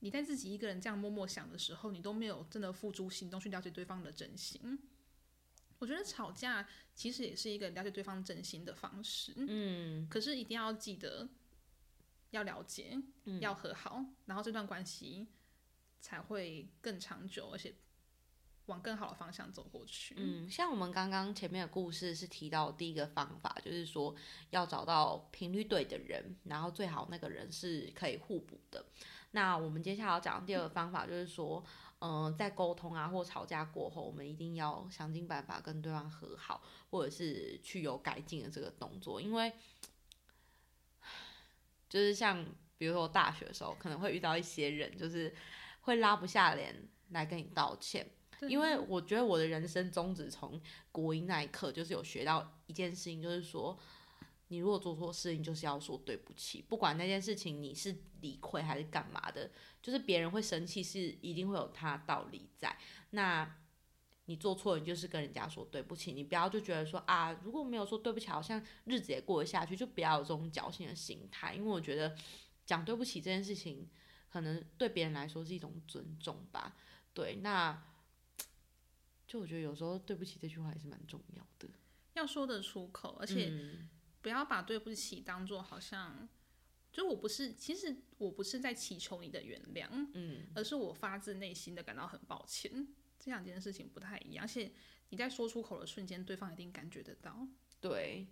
[0.00, 4.78] 你在自己一个人这样默默想的时候，你都没有真的付诸行动去了解对方的真心。
[5.78, 11.28] 我觉得吵架其实也是一个了解对方真心的方式，嗯，可是一定要记得
[12.30, 12.96] 要了解，
[13.40, 15.26] 要和好，然后这段关系
[16.02, 17.74] 才会更长久，而且
[18.66, 20.14] 往更好的方向走过去。
[20.18, 24.14] 嗯，像我们刚刚前面的故事是提到第一个方法，就是说
[24.50, 28.84] 要找到频率对的人，然后最好那个人是可以互补的。
[29.30, 31.64] 那我们接下来要讲第二个方法，就是说。
[32.04, 36.60] 嗯，在沟通啊或吵架过后，我们一定要想尽办法跟对方和好，
[36.90, 39.20] 或者是去有改进的这个动作。
[39.20, 39.52] 因为，
[41.88, 42.44] 就是像
[42.76, 45.32] 比如说大学的时候，可能会遇到一些人，就是
[45.82, 48.10] 会拉不下脸来跟你道歉。
[48.48, 53.78] 因为我觉得我的人生宗旨从国一那一刻就是有学到一件事情，就是说。
[54.48, 62.76] 你如果做错事情，就是要说对不起，不管那件事情你是理亏还是干嘛的，就是别人会生气，是一定会有他道理在。
[63.12, 63.50] 那
[64.26, 71.54] 你做错，你就是跟人家说对不起，你不要就觉得说啊，如果没有说对不起，好像日子也过得下去，就不要有这种侥幸的心态。
[71.54, 72.14] 因为我觉得
[72.66, 73.88] 讲对不起这件事情，
[74.32, 76.74] 可能对别人来说是一种尊重吧。
[77.12, 77.84] 对，那
[79.26, 81.68] 就我觉得有时候对不起这句话还是蛮重要的，
[82.14, 83.52] 要说得出口，而且。
[84.22, 86.28] 不要把对不起当做好像，
[86.92, 92.86] 就我不是，其实我不是在祈求你的原谅，嗯，而是我发自内心的感到很抱歉。
[93.18, 94.70] 这两件事情不太一样，而且
[95.08, 97.44] 你在说出口的瞬间，对方一定感觉得到。
[97.80, 98.28] 对，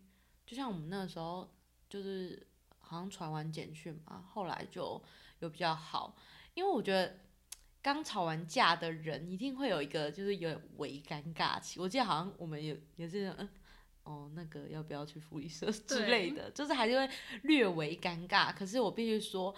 [0.47, 1.53] 就像我们那时候，
[1.89, 2.47] 就是
[2.79, 5.03] 好像传完简讯嘛，后来就
[5.41, 6.17] 有比较好，
[6.55, 7.19] 因为我觉得
[7.83, 11.79] 刚吵完架的人一定会有一个就是有点微尴尬期。
[11.81, 13.49] 我记得好像我们也也是嗯。
[14.03, 18.53] 哦，那个要不要去福利社 之类的，就是还是会略微尴尬。
[18.53, 19.55] 可是我必须说，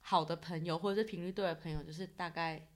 [0.00, 2.66] 好的朋友或者是频率对的朋友，就是大概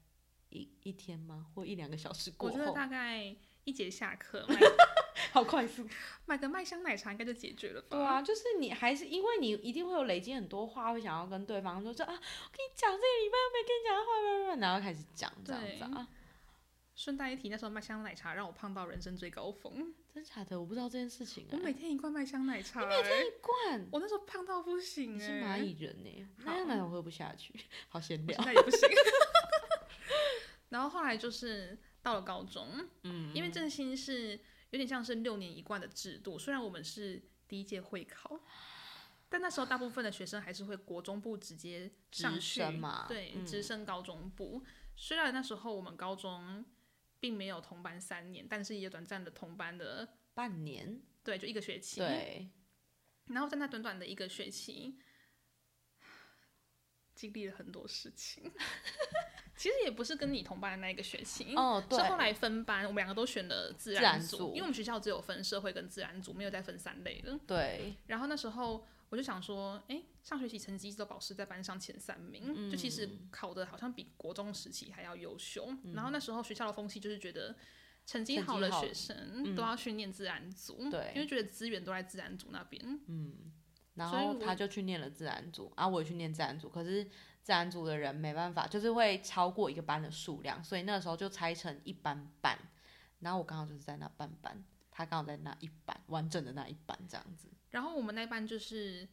[0.51, 4.47] 一一天吗，或一两个小时过后，我觉得大概一节下课，
[5.33, 5.87] 好快速，
[6.27, 7.89] 买个麦香奶茶应该就解决了吧？
[7.91, 16.09] 对啊，就是你还是因为你一定会有累积很多话，会想要跟对方说说啊，我跟你讲这个礼拜没跟你讲的话，然后开始讲这样子啊。
[16.97, 19.95] 顺带一提，那时候麦香奶茶让我胖到人生最高峰。
[20.13, 20.61] 真假的？
[20.61, 21.47] 我不知道这件事情。
[21.51, 22.81] 我每天一罐麦香奶茶。
[22.83, 23.89] 你每天一罐？
[23.91, 25.17] 我那时候胖到不行。
[25.17, 26.29] 你是蚂蚁人呢？
[26.45, 27.55] 麦香奶茶喝不下去，
[27.89, 28.37] 好闲聊。
[28.37, 28.87] 现在也不行。
[30.69, 34.39] 然后后来就是到了高中，嗯，因为振兴是
[34.71, 38.41] 有点像是六年一贯的制度，虽然我们是第一届会考，
[39.29, 44.65] 但那时候大部分的学生还是会国中部直接上直去升嘛对，嗯直升高中部。
[44.97, 46.65] 虽然那时候我们高中
[47.19, 52.01] 并没有同班三年，但是也短暂的同班的，半年，对，就一个学期。
[52.01, 52.51] 对，
[53.27, 54.99] 然后在那短短的一个学期，
[57.15, 58.51] 经历了很多事情。
[59.57, 67.39] 其实也不是跟你同班的那一个学期，哦，对是，后来分班，我们两个都选了自自然组，组因为我们学校只有分社会跟自然组，没有再分三类的。
[67.47, 75.69] 对，然后那时候我就想说，哎，上学期成绩一直都保持在班上前三名，就其实考的好像比国中时期还要优秀。
[75.95, 77.55] 然后那时候学校的风气就是觉得。
[78.07, 82.83] 成绩好的学生都要去念自然组，对因为觉得资源都在自然组那边。
[84.01, 87.05] 然后他就去念了自然组，啊，我也去念自然组，可是
[87.43, 92.59] 自然组的人没办法，就是会超过一个班的数量，所以那时候就拆成一班半，
[93.19, 97.49] 然后我刚好就是在那半班，他刚好在那一班完整的那一班这样子。
[97.69, 99.07] 然后我们那班就是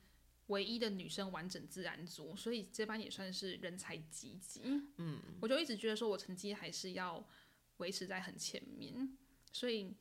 [0.48, 4.62] 唯一的女生完整自然组，所以这班也算是人才济济。
[4.96, 7.22] 嗯，我就一直觉得说我成绩还是要
[7.78, 9.18] 维持在很前面，
[9.52, 9.94] 所以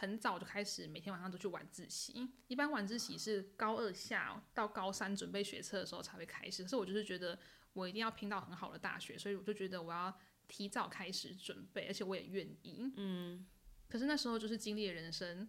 [0.00, 2.26] 很早就开始每天晚上都去晚自习。
[2.48, 7.38] 一般晚自习是高二下到高三准备学测的时候才会开始，可是我就是觉得
[7.74, 12.90] 我一定要拼到很好的大学，所以我就觉得我要提早开始准备，而且我也愿意。
[12.96, 13.46] 嗯，
[13.90, 15.46] 可是那时候就是经历了人生，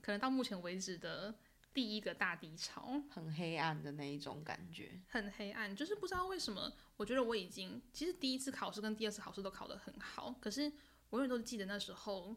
[0.00, 1.36] 可能到目前为止的
[1.74, 10.72] 第一个大低潮，很黑暗的那一种感觉，很黑暗，就是不知道为什么，我觉得我已经其实第一次考试跟第二次考试都考得很好，可是
[11.10, 12.36] 我永远都记得那时候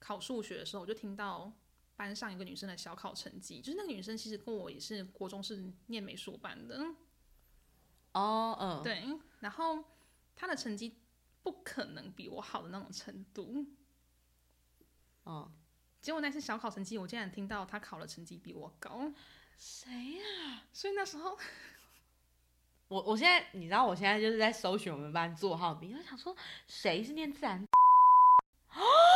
[0.00, 1.52] 考数学的时候，我就听到
[1.94, 6.82] 班上一个女生的小考成绩，就是那个女生其实跟我也是国中是念美术班的，
[8.12, 9.04] 哦，嗯，对，
[9.40, 9.84] 然后
[10.34, 10.96] 她的成绩
[11.42, 13.66] 不可能比我好的那种程度，
[15.26, 15.52] 嗯，
[16.00, 19.12] 结果那次小考成绩，我竟然听到她考的成绩比我高，
[19.58, 21.38] 谁呀、所以那时候
[22.88, 26.34] 我我现在你知道，我现在就是在搜寻我们班座号名，我想说
[26.66, 27.62] 谁是念自然？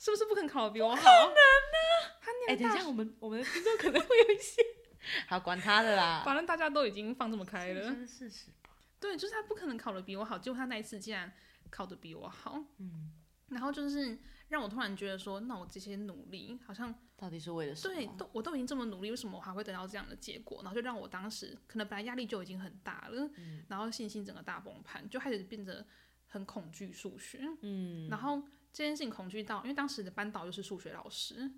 [0.00, 0.96] 是不是不可能考得比我好？
[0.96, 2.16] 不可能啊！
[2.22, 4.62] 他哎、念大等一下，我们我们的听众可能会有一些，
[5.28, 7.94] 好管他的啦，反正大家都已经放这么开了。
[8.06, 8.70] 事实吧？
[8.98, 11.30] 对，就是他不可能考的比我好，结果他那一次竟然
[11.68, 12.64] 考的比我好。
[12.78, 13.12] 嗯，
[13.48, 17.94] 然后就是让我突然觉得说，那我这些努力好像到底是为了什么？
[17.94, 20.62] 对，都我都已经这么努力，为什么我还会得到这样的结果？
[20.62, 23.30] 然后就让我当时可能本来压力就已经很大了，
[23.68, 25.86] 然后信心整个大崩盘，就开始变得
[26.26, 27.40] 很恐惧数学。
[27.60, 31.50] 嗯，然后这件事情恐惧到，因为当时的班导又是数学老师，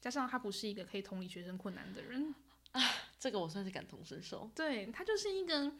[0.00, 2.34] 加上他不是一个可以同理学生困难的人
[2.72, 2.80] 啊，
[3.18, 5.72] 这个我算是感同身受，对他就是一个。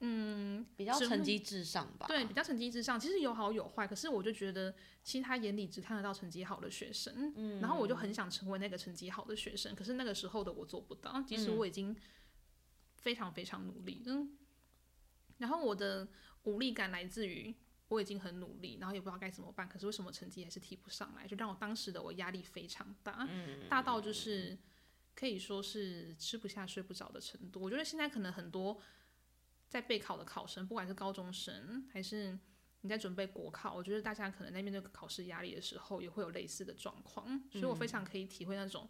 [0.00, 2.06] 嗯，比较成绩至上吧。
[2.08, 3.86] 对，比较成绩至上，其实有好有坏。
[3.86, 9.74] 可是我就觉得，其实他眼里只看得到成绩好的学生，嗯，然后我就很想成为那个成绩好的学生。
[9.74, 11.96] 可是那个时候的我做不到，即使我已经
[12.96, 14.36] 非常非常努力，嗯。
[15.38, 16.08] 然后我的
[16.42, 17.54] 无力感来自于
[17.94, 19.68] 我已经很努力，然后也不知道该怎么办。
[19.68, 21.26] 可是为什么成绩还是提不上来？
[21.26, 23.28] 就让我当时的我压力非常大，
[23.68, 24.58] 大到就是
[25.14, 27.60] 可以说是吃不下、睡不着的程度。
[27.60, 28.80] 我觉得现在可能很多。
[29.66, 32.38] 在备考的考生，不管是高中生还是
[32.82, 38.88] 你在准备国考，我觉得大家可能在面对考试压力的时候，也会有类似的状况，所以我非常可以体会那种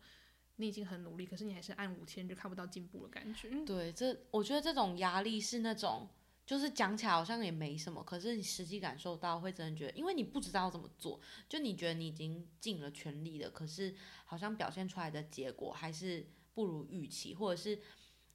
[0.56, 3.48] 你已经很努力，可是你还是暗无天就，看不到进步的感觉。
[3.64, 6.06] 对，这我觉得这种压力是那种，
[6.46, 17.80] 就是讲起来好像也没什么，可是你实际感受到会真的觉得，因为你不知道怎么做，就你觉得你已经尽了全力了，可是好像表现出来的结果还是不如预期，或者是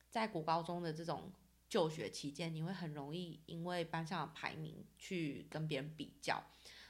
[0.10, 1.32] 在国高中的这种。
[1.70, 6.44] 就学期间，你会很容易因为班上的排名去跟别人比较，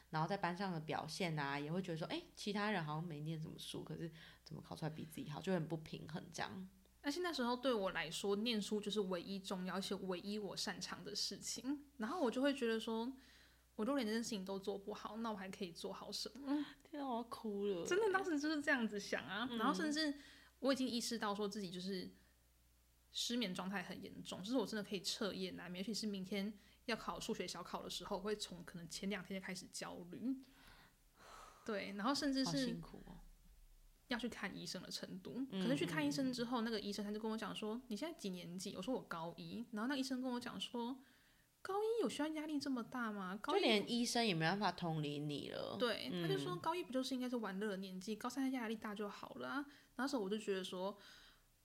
[0.09, 4.09] 然后在班上的表现啊，也会觉得说，哎、其他人好像没念什么书，可是
[4.45, 6.69] 怎么考出来比自己好，就很不平衡这样。
[7.01, 13.11] 而且那时候对我来说，念书就是唯一重要而且唯一我擅长的事情，然后我就会觉得说，
[13.75, 16.65] 我都连这件事情都做不好，那我还可以做好什么？
[16.83, 17.85] 天啊，我要哭了！
[17.85, 20.13] 真的，当时就是这样子想啊，然后甚至
[20.59, 22.11] 我已经意识到说自己就是。
[23.11, 26.53] 失眠状态很严重，就是我真的可以彻夜难眠，尤其是明天
[26.85, 30.37] 要考数学小考的时候，会从可能前两天就开始焦虑，
[31.65, 33.17] 对，然后甚至是辛苦哦，
[34.09, 35.43] 要去看医生的程度。
[35.49, 40.99] 可是去看医生之后，那个医生他就跟我讲说：“你现在几年级？”我说：“我高一。”然后那医生跟我讲说
[41.63, 45.77] ：“高一有需要压力这么大吗？”高就一连医生也没办法同理你了。
[45.79, 49.65] 对，他就说高一不就是应该是玩乐的年纪，高三的压力大就好了啊。
[49.95, 50.97] 那时候我就觉得说。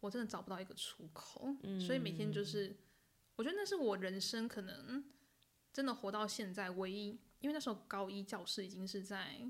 [0.01, 2.77] 我真的找不到一个出口，所以每天就是，
[3.37, 5.03] 我觉得那是我人生可能
[5.73, 9.41] 真的活到现在唯一因为那时候高一教室已经是在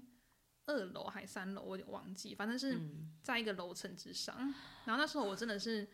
[0.66, 2.80] 二楼还三楼，我有点忘记，反正是
[3.22, 4.36] 在一个楼层之上。
[4.84, 5.88] 然后那时候我真的是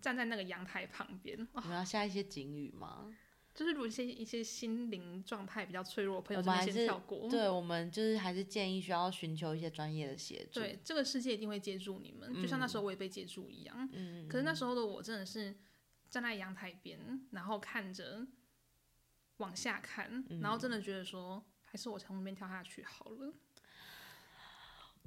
[0.00, 3.14] 站在那个阳台旁边，你要下一些警语吗？
[3.54, 7.28] 就是如果一些一些心灵状态比较脆弱的朋友，我们还是跳过。
[7.28, 10.58] 对，我们就是还是建议需要寻求一些专业的协助。
[10.58, 13.86] 对，这个世界一定会接住你们，就像那时候我也被接住一样。
[13.92, 14.26] 嗯。
[14.26, 15.54] 可是那时候的我真的是
[16.08, 18.26] 站在阳台边，然后看着
[19.36, 23.34] 往下看，然后真的觉得说，还是我从那边跳下去好了。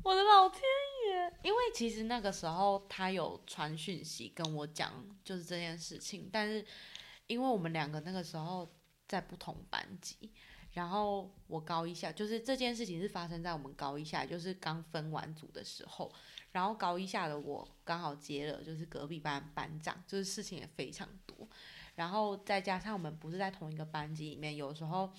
[0.03, 0.61] 我的老天
[1.07, 1.33] 爷！
[1.43, 4.91] 因为其实那个时候他有传讯息跟我讲，
[5.23, 6.65] 就是这件事情，但是。
[7.27, 8.71] 因为我们两个那个时候
[9.07, 10.31] 在不同班级，
[10.73, 16.13] 然后我高一下，就是这件事情是发生在我们高一下，就是刚分完组的时候，
[16.51, 21.49] 然后高一下的我刚好接了，就是隔壁班班长，就是事情也非常多，
[21.95, 25.11] 然后再加上我们不是在同一个班级里面，有时候，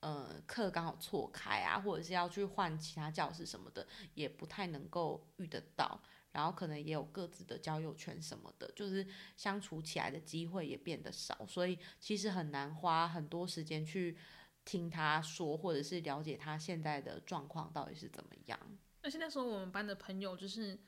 [0.00, 6.00] 呃，课刚好错开啊，或者是要去换其他教室什么的，也不太能够遇得到。
[6.30, 9.04] 然后可能也有各自的交友圈什么的，就是
[9.36, 14.16] 相处起来的机会也变得少，所以其实很难花很多时间去
[14.64, 18.60] 听他说，或者是了解他现在的状况到底是怎么样。
[19.02, 20.78] 而且那时候我们班的朋友，就是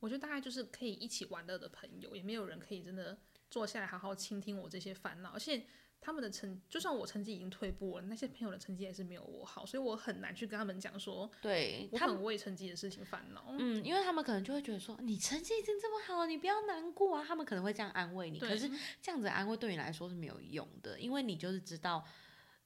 [0.00, 3.16] 我觉得大概就是可以一起玩乐的朋友，也没有人可以真的
[3.48, 5.64] 坐下来好好倾听我这些烦恼，而且。
[6.04, 13.46] 他们的成，就算我成绩已经退步了，那些朋友的成绩也是没有我好，所以我很难去跟他们讲说，对我很为成绩的事情烦恼。
[13.58, 17.24] 嗯，因为他们可能就会觉得说，你成绩已经这么好了，你不要难过啊。
[17.26, 22.04] 他们可能会这样安慰你，可是这样子安慰对你来说是没有用的，因为你就是知道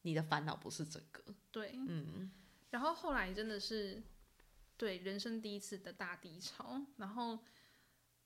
[0.02, 1.22] 你的烦恼不是这个。
[1.52, 2.32] 对，嗯。
[2.70, 4.02] 然后后来真的是
[4.76, 7.38] 对人生第一次的大低潮，然后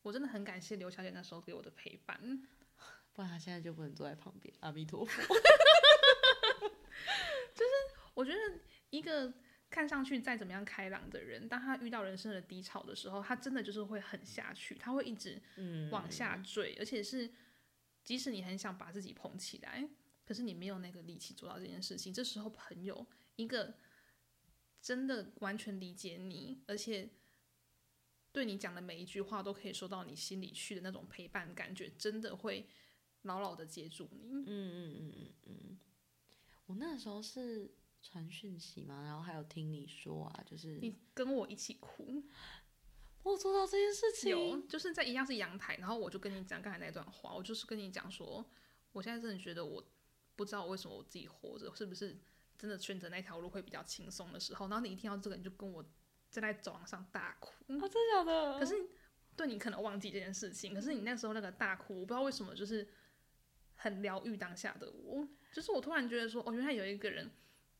[0.00, 2.48] 我真的很感谢刘小姐那时候给我的陪伴。
[3.14, 4.54] 不然他现在就不能坐在旁边。
[4.60, 5.22] 阿弥陀佛。
[7.54, 7.70] 就是
[8.14, 8.38] 我觉得
[8.90, 9.32] 一个
[9.68, 15.40] 看上去再怎么样开朗的人，当他遇到人生的低潮的时候，他真的就是会很下去，他会一直
[15.90, 17.30] 往下坠，而且是
[18.02, 19.86] 即使你很想把自己捧起来，
[20.24, 22.12] 可是你没有那个力气做到这件事情。
[22.12, 23.06] 这时候朋友
[23.36, 23.74] 一个
[24.80, 27.10] 真的完全理解你，而且
[28.32, 32.66] 对你讲的每一句话都可以说到你心里去的那种陪伴感觉，真的会。
[33.22, 34.28] 牢牢的接住你。
[34.30, 35.78] 嗯嗯嗯嗯嗯。
[36.66, 42.22] 我那时候是传讯息嘛，然后还有听你说啊，就是你跟我一起哭。
[43.22, 48.44] 我做到这件事情，有就是在一样是阳台，然后我就跟你讲刚才那段话，我就是跟你讲说，
[48.92, 49.84] 我现在真的觉得我
[50.34, 52.18] 不知道为什么我自己活着，是不是
[52.58, 55.84] 真的选择那条路会比较轻松的时候，然后你一听到这个，你就跟我
[56.30, 57.52] 站在走廊上大哭。
[57.74, 58.58] 啊，真的假的？
[58.58, 58.74] 可是
[59.36, 62.88] 对你可能忘记这件事情，可是你那时候那个大哭，我不知道为什么就是。
[63.82, 67.28] 很疗愈当下的我，就是我突然觉得说，哦，原来有一个人，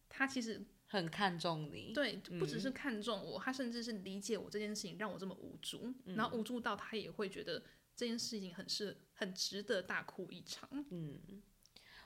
[0.08, 7.62] 他其实很看重你，对，不只是看重我，他甚至是理解我这件事情，让我这么无助，然后无助到他也会觉得
[7.94, 10.68] 这件事情很是很值得大哭一场。
[10.90, 11.20] 嗯，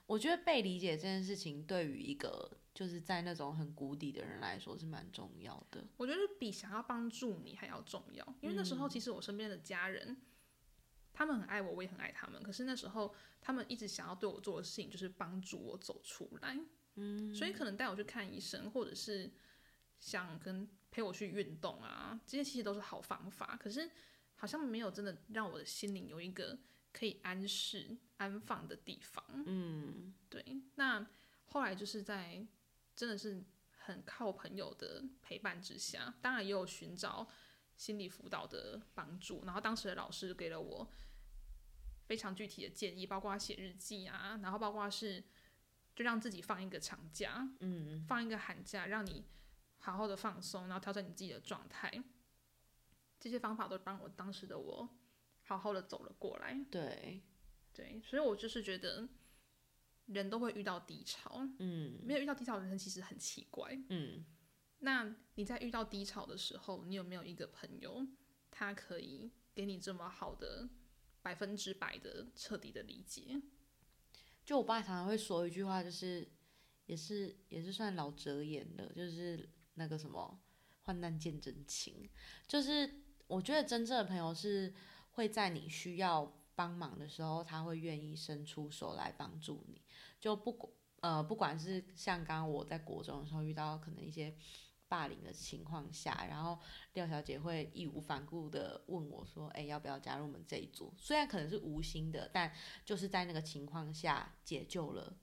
[0.04, 5.82] 我觉得被理解这件事情，对于一个就是在那种很谷底的人来说是蛮重要的。
[5.96, 10.18] 我觉得比想要帮助你还要重要，因为那时候其实我身边的家人。
[11.16, 12.42] 他们很爱我，我也很爱他们。
[12.42, 16.58] 可是那时候，他们一直想要对我做的事情就是帮助我走出来。
[16.96, 19.32] 嗯，所以可能带我去看医生，或者是
[19.98, 23.58] 想跟陪我去运动啊，这些其实都是好方法。
[23.58, 23.90] 可是
[24.34, 26.58] 好像没有真的让我的心灵有一个
[26.92, 29.24] 可以安适、安放的地方。
[29.46, 30.44] 嗯，对。
[30.74, 31.06] 那
[31.46, 32.46] 后来就是在
[32.94, 37.26] 真的是很靠朋友的陪伴之下，当然也有寻找
[37.74, 39.46] 心理辅导的帮助。
[39.46, 40.86] 然后当时的老师给了我。
[42.06, 45.22] 非常具体的建议，包括写日记啊，然后包括是
[45.94, 49.24] 就让自己放一个长假，嗯，放一个寒假，让你
[49.78, 52.02] 好好的放松，然后调整你自己的状态。
[53.18, 54.88] 这些方法都帮我当时的我
[55.42, 56.64] 好好的走了过来。
[56.70, 57.22] 对，
[57.72, 59.08] 对，所以我就是觉得
[60.06, 64.24] 人都会遇到低潮，嗯，没有遇到低潮的人生其实很奇怪，嗯。
[64.80, 68.06] 那你在遇到低潮的时候，你有没有一个朋友，
[68.50, 70.68] 他可以给你这么好的？
[71.26, 73.42] 百分之百的彻底的理解。
[74.44, 76.30] 就我爸常常会说一句话，就是
[76.84, 80.40] 也是也是算老哲言的，就是那个什么
[80.82, 82.08] 患难见真情。
[82.46, 84.72] 就是我觉得真正的朋友是
[85.10, 89.82] 会在你需要帮忙的时候，他会愿意伸出手来帮助你。
[90.20, 94.32] 就不管呃，不管是像刚刚我在国中的时候遇到可能一些。
[94.88, 96.58] 霸凌的情况下，然后
[96.94, 102.52] 廖小姐会义无反顾的问我说：“哎，要不要加入我们这一组？”虽然可能是无心的，但
[102.84, 105.16] 就是在那个情况下解救了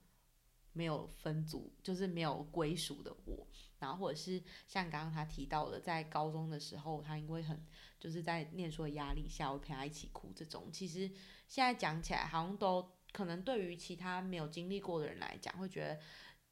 [0.73, 3.47] 没有分组，就是没有归属的我。
[3.79, 7.65] 然后或者是像刚刚他提到的，在高中的时候，他因为很
[7.99, 10.71] 就是在念书的压力下，会陪他一起哭这种。
[10.71, 11.07] 其实
[11.47, 15.99] 现在讲起来，好像都可能对于其他没有经历过的人来讲，会觉得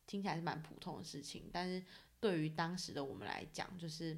[0.06, 1.50] 听起来是蛮普通的事情。
[1.54, 1.82] 但是
[2.22, 4.18] 对于当时的我们来讲，就是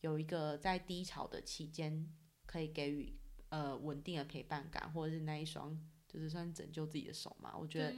[0.00, 2.12] 有一个在低潮的期间，
[2.46, 3.16] 可以给予
[3.50, 5.78] 呃稳定的陪伴感，或者是那一双
[6.08, 7.56] 就是算拯救自己的手嘛。
[7.56, 7.94] 我觉得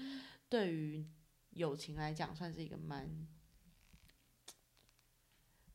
[0.51, 1.09] 对于
[1.51, 3.27] 友情来讲，算是一个蛮。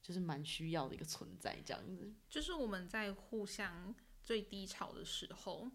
[0.04, 2.12] 就是蛮需要的一个存在，这样子。
[2.28, 5.72] 就是我们在互相最低潮的时候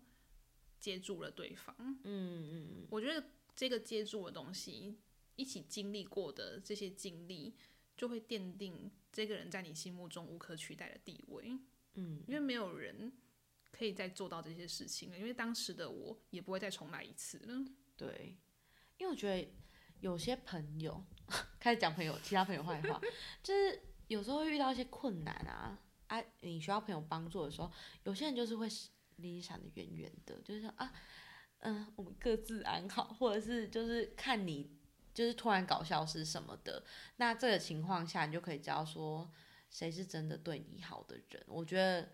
[0.81, 1.75] 接住了对方。
[1.79, 2.87] 嗯嗯嗯。
[2.91, 3.25] 我觉得
[3.55, 4.99] 这个接住的东西，
[5.37, 7.55] 一起经历过的这些经历，
[7.97, 11.59] 就会奠定这个人在你心目中无可取代的地位。
[11.95, 12.23] 嗯。
[12.27, 13.13] 因为没有人
[13.71, 17.65] 可以再做到这些事情了，因为当时的我也不会再重来一次了。
[17.97, 18.37] 对。
[18.99, 19.53] 因为我觉得
[20.01, 21.05] 有些朋友
[21.59, 23.01] 开始讲朋友，其他朋友坏话，
[23.43, 23.83] 就是。
[24.09, 25.77] 有时候会遇到一些困难啊，
[26.07, 27.69] 啊，你需要朋友帮助的时候，
[28.05, 28.69] 有些人就是会
[29.17, 30.93] 离你闪得远远的，就是说啊，
[31.59, 34.76] 嗯，我们各自安好，或者是就是看你
[35.17, 36.85] 就是突然搞消失什么的，
[37.17, 39.29] 那这个情况下，你就可以知道说
[39.71, 41.43] 谁是真的对你好的人。
[41.47, 42.11] 我觉得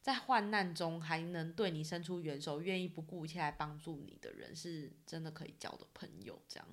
[0.00, 6.40] 在患难中还能对你伸出援手，愿意不顾一切来帮助你的人，是真的可以交的朋友。
[6.48, 6.66] 这样，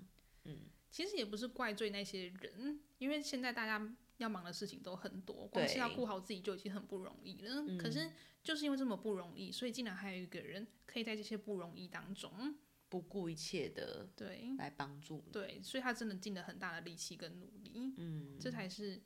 [0.45, 3.95] 嗯，其实也不是怪罪那些人，因为现在大家。
[4.17, 7.77] 要忙的事情都很多，光是要顾好自己就已经很不容易了。
[7.77, 8.09] 可是
[8.41, 12.57] 就是因为这么不容易，所以竟然还有一个人可以在这些不容易当中
[12.89, 15.23] 不顾一切的对来帮助。
[15.31, 17.93] 对，所以他真的尽了很大的力气跟努力。
[17.97, 19.01] 嗯，这才是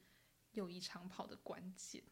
[0.52, 2.04] 友谊长跑的关键。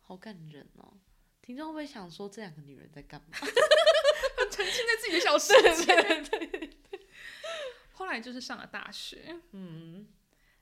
[0.00, 0.98] 好感人哦！
[1.42, 3.38] 听众会不会想说这两个女人在干嘛？
[4.50, 5.52] 沉浸在自己的小世
[5.84, 6.70] 界。
[7.92, 9.40] 后来就是上了大学。
[9.52, 10.08] 嗯，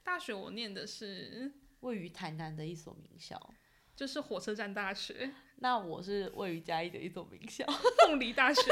[0.02, 1.52] 大学我念的是。
[1.80, 3.38] 位于台南的一所名校，
[3.94, 5.34] 就是火车站大学。
[5.56, 7.64] 那我是位于嘉义的一所名校，
[8.04, 8.62] 凤梨大学。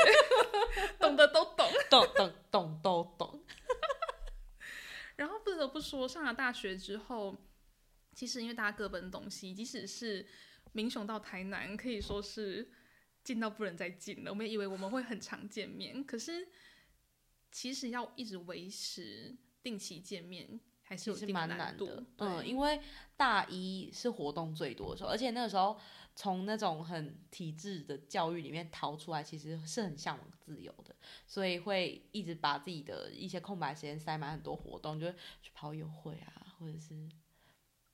[0.98, 3.44] 懂的都懂，懂懂懂都懂。
[5.16, 7.36] 然后不得不说，上了大学之后，
[8.14, 10.26] 其实因为大家各奔东西，即使是
[10.72, 12.70] 民雄到台南，可以说是
[13.22, 14.30] 近到不能再近了。
[14.30, 16.48] 我们以为我们会很常见面，可是
[17.50, 20.60] 其实要一直维持定期见面。
[20.92, 22.78] 还是蛮难的，嗯，因为
[23.16, 25.78] 大一是活动最多的时候，而且那个时候
[26.14, 30.94] 从那种很体制的教育里面逃出来，其实是很向往自由的，
[31.26, 37.08] 所以会一直把自己的一些空白时间塞满很多活动，就去跑友会啊，或者是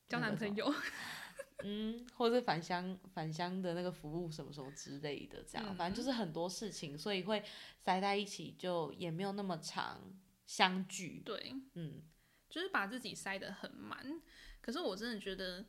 [0.09, 0.75] 交男朋友，
[1.63, 7.45] 嗯，或者是返乡返乡的那个服务什么什么之类的，这样，反正就是很多事情，所以会
[7.85, 10.01] 塞在一起，就也没有那么长
[10.47, 12.03] 相聚，对，嗯。
[12.49, 14.21] 就是把自己塞得很满，
[14.61, 15.67] 可是我真的觉得，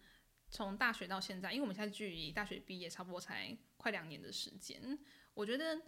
[0.49, 4.97] 从大学到现在，因为我们现在距离大学毕业差不多才快两年的时间，
[5.33, 5.81] 我觉得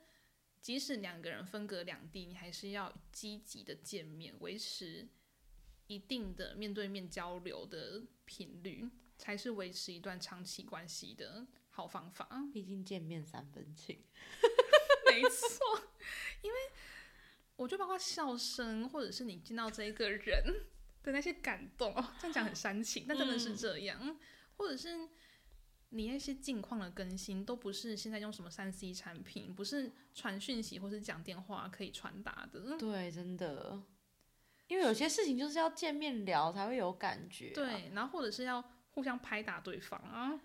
[0.59, 5.07] 即使两个人分隔两地，你还是要积极的见面，维持
[5.87, 12.29] 一定的面对面交流的频率，才是维持一段长期关系的好方法。
[12.53, 14.03] 毕竟见面三分情，
[15.07, 15.89] 没错，
[16.41, 16.59] 因为
[17.55, 20.67] 我就包括笑声，或者是你见到这一个人。
[21.03, 24.17] 的那些感动哦，这样讲很煽情，但真的是这样。
[24.57, 25.09] 或者是
[25.89, 32.77] 你那些近况的更新，都不是现在用什么三 C 产品，不是传讯息或是讲电话可以传达的。
[32.77, 33.81] 对，真的，
[34.67, 37.49] 因为有些事情就是要见面聊才会有感觉。
[37.49, 40.39] 对，然后或者是要互相拍打对方啊，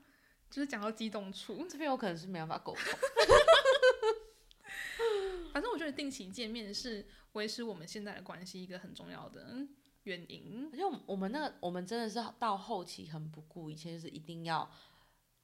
[0.51, 2.85] 就是讲到激动处，这边我可能是没办法沟通。
[5.53, 9.67] 反正我觉得定期见面是维持我们现在的关系一个很重要的。
[10.07, 14.71] 原因，而且我们那个，我们真的是到后期很不顾一切，就是一定要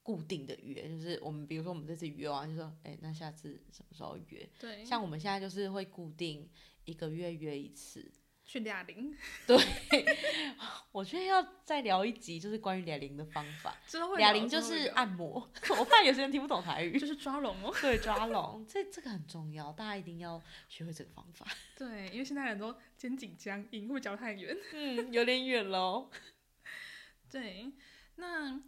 [0.02, 4.48] 固定的约，就是我们比如说我们这次约完就说，哎，那下次什么时候约？
[4.58, 6.48] 对，像我们现在就是会固定
[6.84, 8.10] 一个月约一次。
[8.52, 9.56] 去哑铃， 对，
[10.92, 13.74] 我觉得要再聊一集，就是关于哑铃的方法。
[14.18, 17.74] 哑铃就是按摩， 我怕有些人听不懂台语，就是抓龙哦。
[17.80, 21.46] 对，抓龙，这这个很重要，大家一定要学会这个方法。
[21.74, 24.54] 对，因为现在很多肩颈僵硬，会不会脚太远？
[24.74, 26.10] 嗯，有点远喽。
[27.30, 27.72] 对，
[28.16, 28.60] 那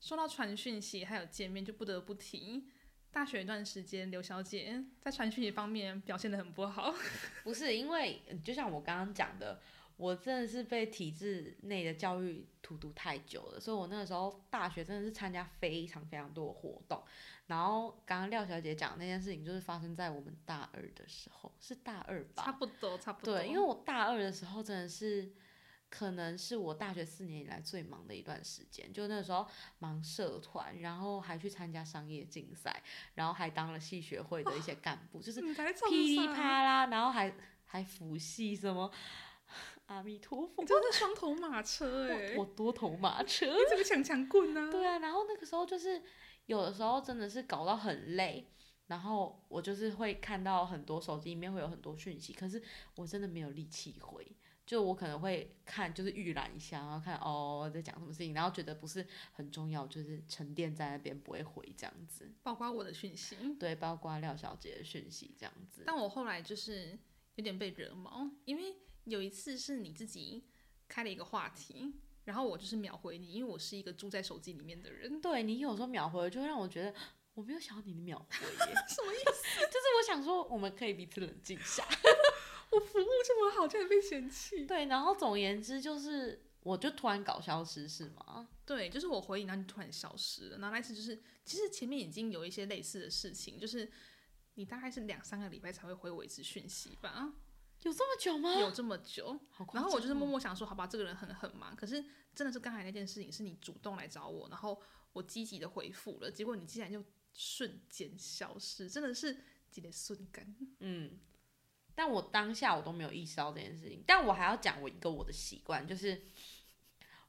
[0.00, 2.68] 说到传讯息还有见面，就不得不提。
[3.14, 6.92] 大学一段时间，刘小姐在传讯息方面表现的很不好。
[7.44, 9.60] 不是因为，就像我刚刚讲的，
[9.96, 17.00] 我真的是被体制内的教育荼毒太久了，所以我那个时候大学真的是参加非常非常多的活动。
[17.46, 22.42] 然后刚刚廖小姐讲那件事情，就是发生在我们大二的时候，是大二吧？
[22.42, 23.38] 差不多，差不多。
[23.38, 25.30] 对，因为我大二的时候真的是，
[25.96, 28.92] 可能是我大学四年以来最忙的一段时间。
[28.92, 29.46] 就那时候
[29.78, 32.82] 忙社团，然后还去参加商业竞赛，
[33.14, 37.32] 然后还当了系学会的一些干部，就是噼里啪啦，然后还
[37.64, 38.90] 还辅系什么。
[39.86, 42.34] 阿弥陀佛，你真的是双头马车 哎！
[42.36, 44.70] 我多头马车， 你这个强强棍啊！
[44.70, 46.02] 对啊，然后那个时候就是
[46.46, 48.50] 有的时候真的是搞到很累，
[48.86, 52.60] 然后我就是会看到很多手机里面会有很多讯息，可是
[52.96, 54.26] 我真的没有力气回，
[54.66, 62.32] 就我可能会看就是预览一下，然后看哦在讲什么事情，然后觉得不是很重要，就是沉淀在那边不会回这样子。
[62.42, 65.82] 包括我的讯息，对，包括廖小姐的讯息这样子。
[65.86, 66.98] 但我后来就是
[67.36, 68.76] 有点被惹毛，因为。
[69.04, 70.42] 有一次是你自己
[70.88, 71.92] 开了一个话题，
[72.24, 75.20] 然后我就是秒回你，因为我是一个住在手机里面的人。
[75.20, 76.94] 对你有时候秒回，就会让我觉得
[77.34, 78.46] 我没有想到你的秒回，
[78.88, 79.60] 什么意思？
[79.68, 81.86] 就是我想说，我们可以彼此冷静下。
[82.74, 84.64] 我服务这么好，竟然被嫌弃。
[84.66, 88.48] 对，然后总而言之就是，我就突然搞消失，是吗？
[88.66, 90.58] 对，就是我回你，然后你突然消失了。
[90.58, 93.90] 然后那次就是，其实前面已经有一些类似的事情，就是
[94.54, 97.32] 你大概是两三个礼拜才会回我一次讯息吧。
[97.82, 98.58] 有这么久吗？
[98.60, 99.38] 有这么久，
[99.74, 101.76] 然后我就是默默想说，好吧，这个人很很忙。
[101.76, 102.02] 可是
[102.34, 104.80] 真的是刚才那件事情，是你主动来找我，然后
[105.12, 107.04] 我积极的回复了，结果你竟然就
[107.34, 109.36] 瞬间消失，真的是
[109.70, 110.56] 几点瞬间。
[110.78, 111.18] 嗯，
[111.94, 114.02] 但我当下我都没有意识到这件事情。
[114.06, 116.22] 但我还要讲我一个我的习惯，就是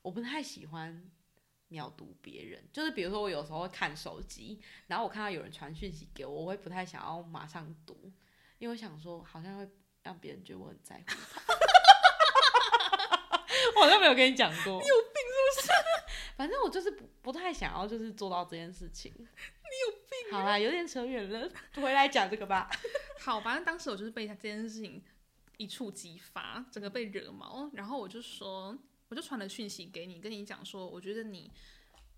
[0.02, 1.12] 我不太喜欢
[1.68, 2.68] 秒读别人。
[2.74, 8.12] 就是比如说我有时候会看手机，然后我看到有人传讯息给我，我会不太想要马上读，
[8.58, 9.70] 因为我想说好像会。
[10.06, 11.42] 让别人觉得我很在乎他，
[13.76, 14.80] 我好像没有跟你讲过。
[14.80, 15.68] 你有病是不是？
[16.38, 19.12] 反正我就是不不太想要，就是做到这件事情。
[19.72, 20.32] 你有病。
[20.32, 22.70] 好啦，有点扯远了， 回来讲这个吧。
[23.20, 25.04] 好，反正当时我就是被他这件事情
[25.58, 28.78] 一触即发，整个被惹毛，然后我就说，
[29.10, 31.52] 我就传了讯息给你，跟你讲说，我觉得你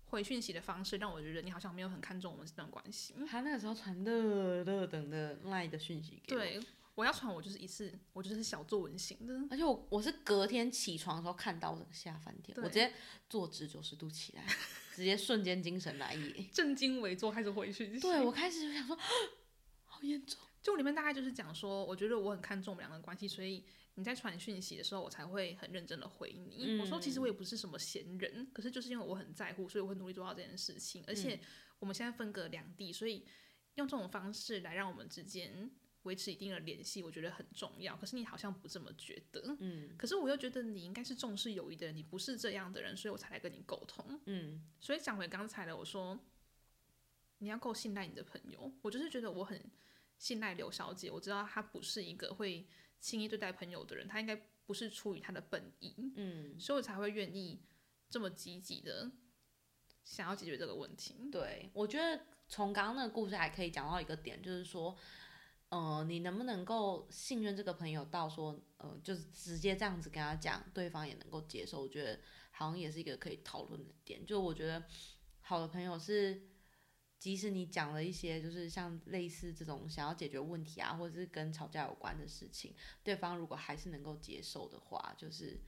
[0.06, 3.14] 回讯息的方式让我觉得你好像没有很看重我们这段关系。
[3.28, 6.40] 他那个时候传热热等的赖的讯息给我。
[6.40, 6.60] 对。
[6.94, 9.32] 我要传，我就是一次，我就是小作文型的。
[9.52, 12.92] 而且我我是隔天起床的时候看到的，吓翻天，我直接
[13.30, 14.44] 坐直九十度起来，
[14.98, 17.96] 直接瞬间精神来也，正襟危坐开始回去。
[18.00, 18.98] 对我开始就想说，
[19.86, 20.36] 好严重。
[20.60, 26.80] 就里面大概就是讲说，我觉得我很看重我们两个关系，所以你在传讯息的时候，我才会很认真的回你。
[26.80, 31.04] 我说其实我也不是什么闲人，可是就是因为我很在乎，所以我会努力做到这件事情。
[31.06, 31.38] 而且
[31.78, 33.24] 我们现在分隔两地，所以
[33.76, 35.70] 用这种方式来让我们之间。
[36.08, 37.94] 维持一定的联系，我觉得很重要。
[37.96, 39.94] 可是你好像不这么觉得，嗯。
[39.98, 44.64] 可是我又觉得你应该是重视友谊的人，你不是这样的人，所以我才来跟你沟通，嗯。
[44.80, 46.18] 所以讲回刚才的，我说
[47.38, 49.62] 你要够信赖你的朋友，我就是觉得我很
[50.16, 52.66] 信赖刘小姐，我知道她不是一个会
[52.98, 54.34] 轻易对待朋友的人，她应该
[54.64, 56.58] 不是出于她的本意，嗯。
[56.58, 57.60] 所以我才会愿意
[58.08, 59.10] 这么积极的
[60.02, 61.28] 想要解决这个问题。
[61.30, 64.96] 对，我觉得从刚刚那个故事还可以讲到一个点，就是说。
[65.70, 71.82] 呃，你能不能够信任这个朋友到说，呃，就是直接这样子跟他讲，对方也能够接受？
[71.82, 72.18] 我觉得
[72.50, 74.24] 好像也是一个可以讨论的点。
[74.24, 74.82] 就我觉得
[75.42, 76.48] 好的朋友是，
[77.18, 85.60] 即使你讲了一些就是像类似这种想要解决问题啊，或者是跟吵架有关的事情，对方如果还是能够接受的话，就是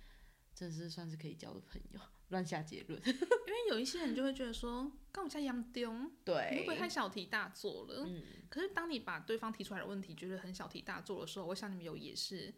[0.54, 2.00] 真是算是可以交的朋友。
[2.30, 5.92] 乱下结论， 因为有一些人就会觉得说，跟我家杨丢，
[6.24, 8.04] 对，会不会太小题大做了？
[8.06, 12.52] 嗯，可是当你把对方提出来的问题觉得很小题大做的时候，我想你们有也是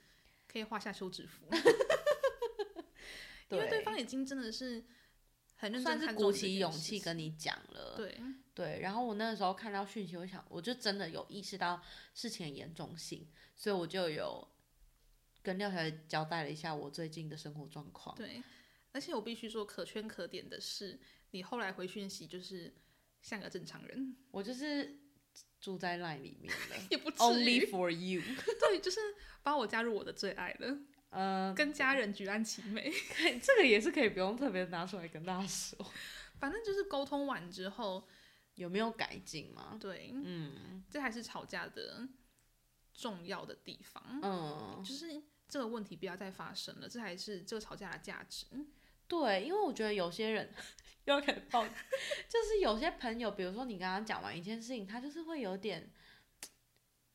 [0.46, 1.46] 可以画下休止符，
[3.50, 3.82] 因为对。
[3.82, 4.84] 方已经真的是
[5.56, 8.20] 很认真，算是鼓起勇气跟你讲了，对。
[8.54, 8.80] 对。
[8.80, 11.82] 然后我那个时候看到讯息，我想我就真的有意识到
[12.14, 14.46] 事情的严重性，所以我就有
[15.42, 18.42] 跟廖小姐交代了一下我最近的生活状况，对。
[18.92, 22.74] 而且我必须说，可圈可点的是，你后来回讯息就是
[23.20, 24.16] 像个正常人。
[24.30, 25.00] 我就是
[25.60, 28.20] 住在 line 里面了， 也不 Only for you。
[28.60, 29.00] 对，就是
[29.42, 30.78] 把我加入我的最爱了。
[31.10, 32.92] 呃，跟家人举案齐眉。
[33.42, 35.78] 这个也是可以不用特别拿出来跟大家说。
[36.38, 38.06] 反正就是沟通完之后，
[38.54, 39.76] 有没有改进嘛？
[39.80, 42.08] 对，嗯，这还是吵架的
[42.94, 44.20] 重要的地方。
[44.22, 48.46] 嗯，就是这个问题不要再发生了，这还是这个吵架的价值。
[49.08, 50.52] 对，因为我觉得有些人
[51.04, 55.90] 又开始抱就是有些朋友，比如说你刚刚讲完一件事情，他就是会有点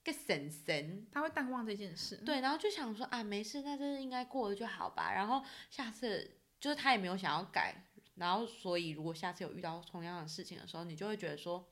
[0.04, 2.18] 个神神，他会淡忘这件事。
[2.18, 5.14] 对，然后就想说啊，没事，那这应该过了就好吧。
[5.14, 11.66] 然后下次就是他也没有想要改，然后所以如果下次有遇到同样的事情的时候，你就会觉得说，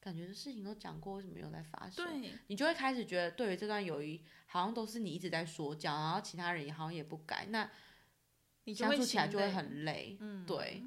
[0.00, 2.04] 感觉这事情都讲过，为什么又在发生？
[2.04, 7.70] 对，你就会开始觉得，对于这段友谊，好像都是你一直在说教，然后其他人也好像也不改，那
[8.64, 10.16] 你就会相处起来就会很累。
[10.20, 10.84] 嗯，对，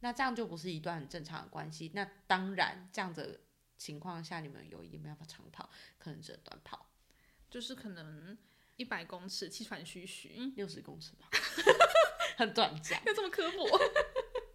[0.00, 1.90] 那这样就不是一段很正常的关系。
[1.94, 3.40] 那当然，这样的
[3.76, 6.90] 情况下，你们友谊也没办法长跑，可能只能短跑
[7.50, 8.36] 就是可能
[8.76, 11.28] 一百公尺气喘吁吁，六十公尺吧，
[12.36, 13.00] 很短暂。
[13.06, 13.66] 要这么刻薄？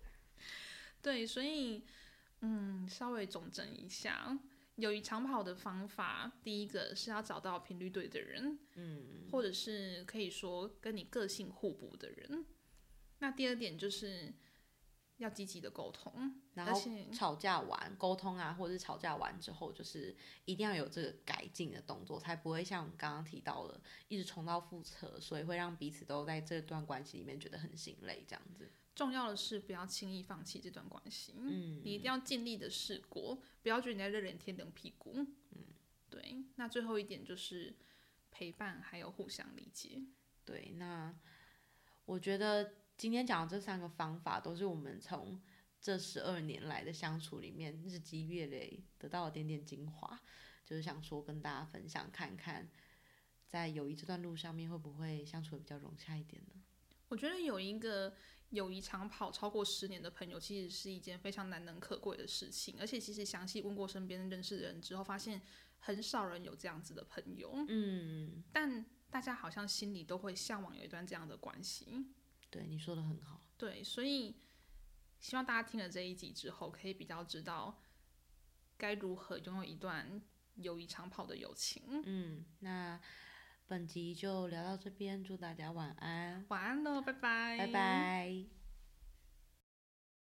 [1.02, 1.86] 对，所以
[2.42, 4.38] 嗯，稍微总整一下，
[4.76, 12.46] 友谊长跑的方法，第一个是要找到频率对的人，嗯，或者是可以说跟你个性互补的人。
[13.20, 14.34] 那第二点就是
[15.18, 20.16] 要积极的沟通，然后吵架完沟通啊，或者是吵架完之后，就是
[20.46, 28.70] 一定要有这个改进的动作，才不会像我刚刚提到的，一直重蹈覆辙，所以会让彼此都在这段关系里面觉得很心累，这样子。
[28.96, 31.34] 重要的是不要轻易放弃这段关系。
[31.38, 35.14] 嗯，你一定要尽力的试过，不要觉得你在热脸贴冷屁股。
[35.52, 35.66] 嗯，
[36.10, 36.44] 对。
[36.56, 37.76] 那最后一点就是
[38.30, 40.04] 陪伴，还有互相理解。
[40.44, 41.16] 对，那
[42.06, 45.42] 我觉得今天讲的这三个方法，都是我们从
[45.80, 50.20] 这十二年来的相处里面日积月累得到的点点精华，
[50.66, 52.70] 就是想说跟大家分享看看，
[53.48, 56.62] 在友谊这段路上面会不会相处的比较融洽一点呢？
[57.08, 58.14] 我觉得有一个
[58.50, 62.76] 友谊长跑超过十年的朋友，其实是一件非常难能可贵的事情。
[62.82, 65.42] 而且其实详细问过身边认识的人之后，发现
[65.80, 67.64] 很少人有这样子的朋友。
[67.70, 72.06] 嗯，但大家好像心里都会向往有一段这样的关系。
[72.50, 73.42] 对，你说的很好。
[73.58, 74.36] 对，所以
[75.20, 77.82] 希望大家听了这一集之后，可以比较知道
[78.78, 80.22] 该如何拥有一段
[80.56, 81.84] 友谊长跑的友情。
[82.06, 83.00] 嗯，那
[83.68, 88.59] 本集就聊到这边，祝大家晚安，晚安喽，拜拜，拜拜。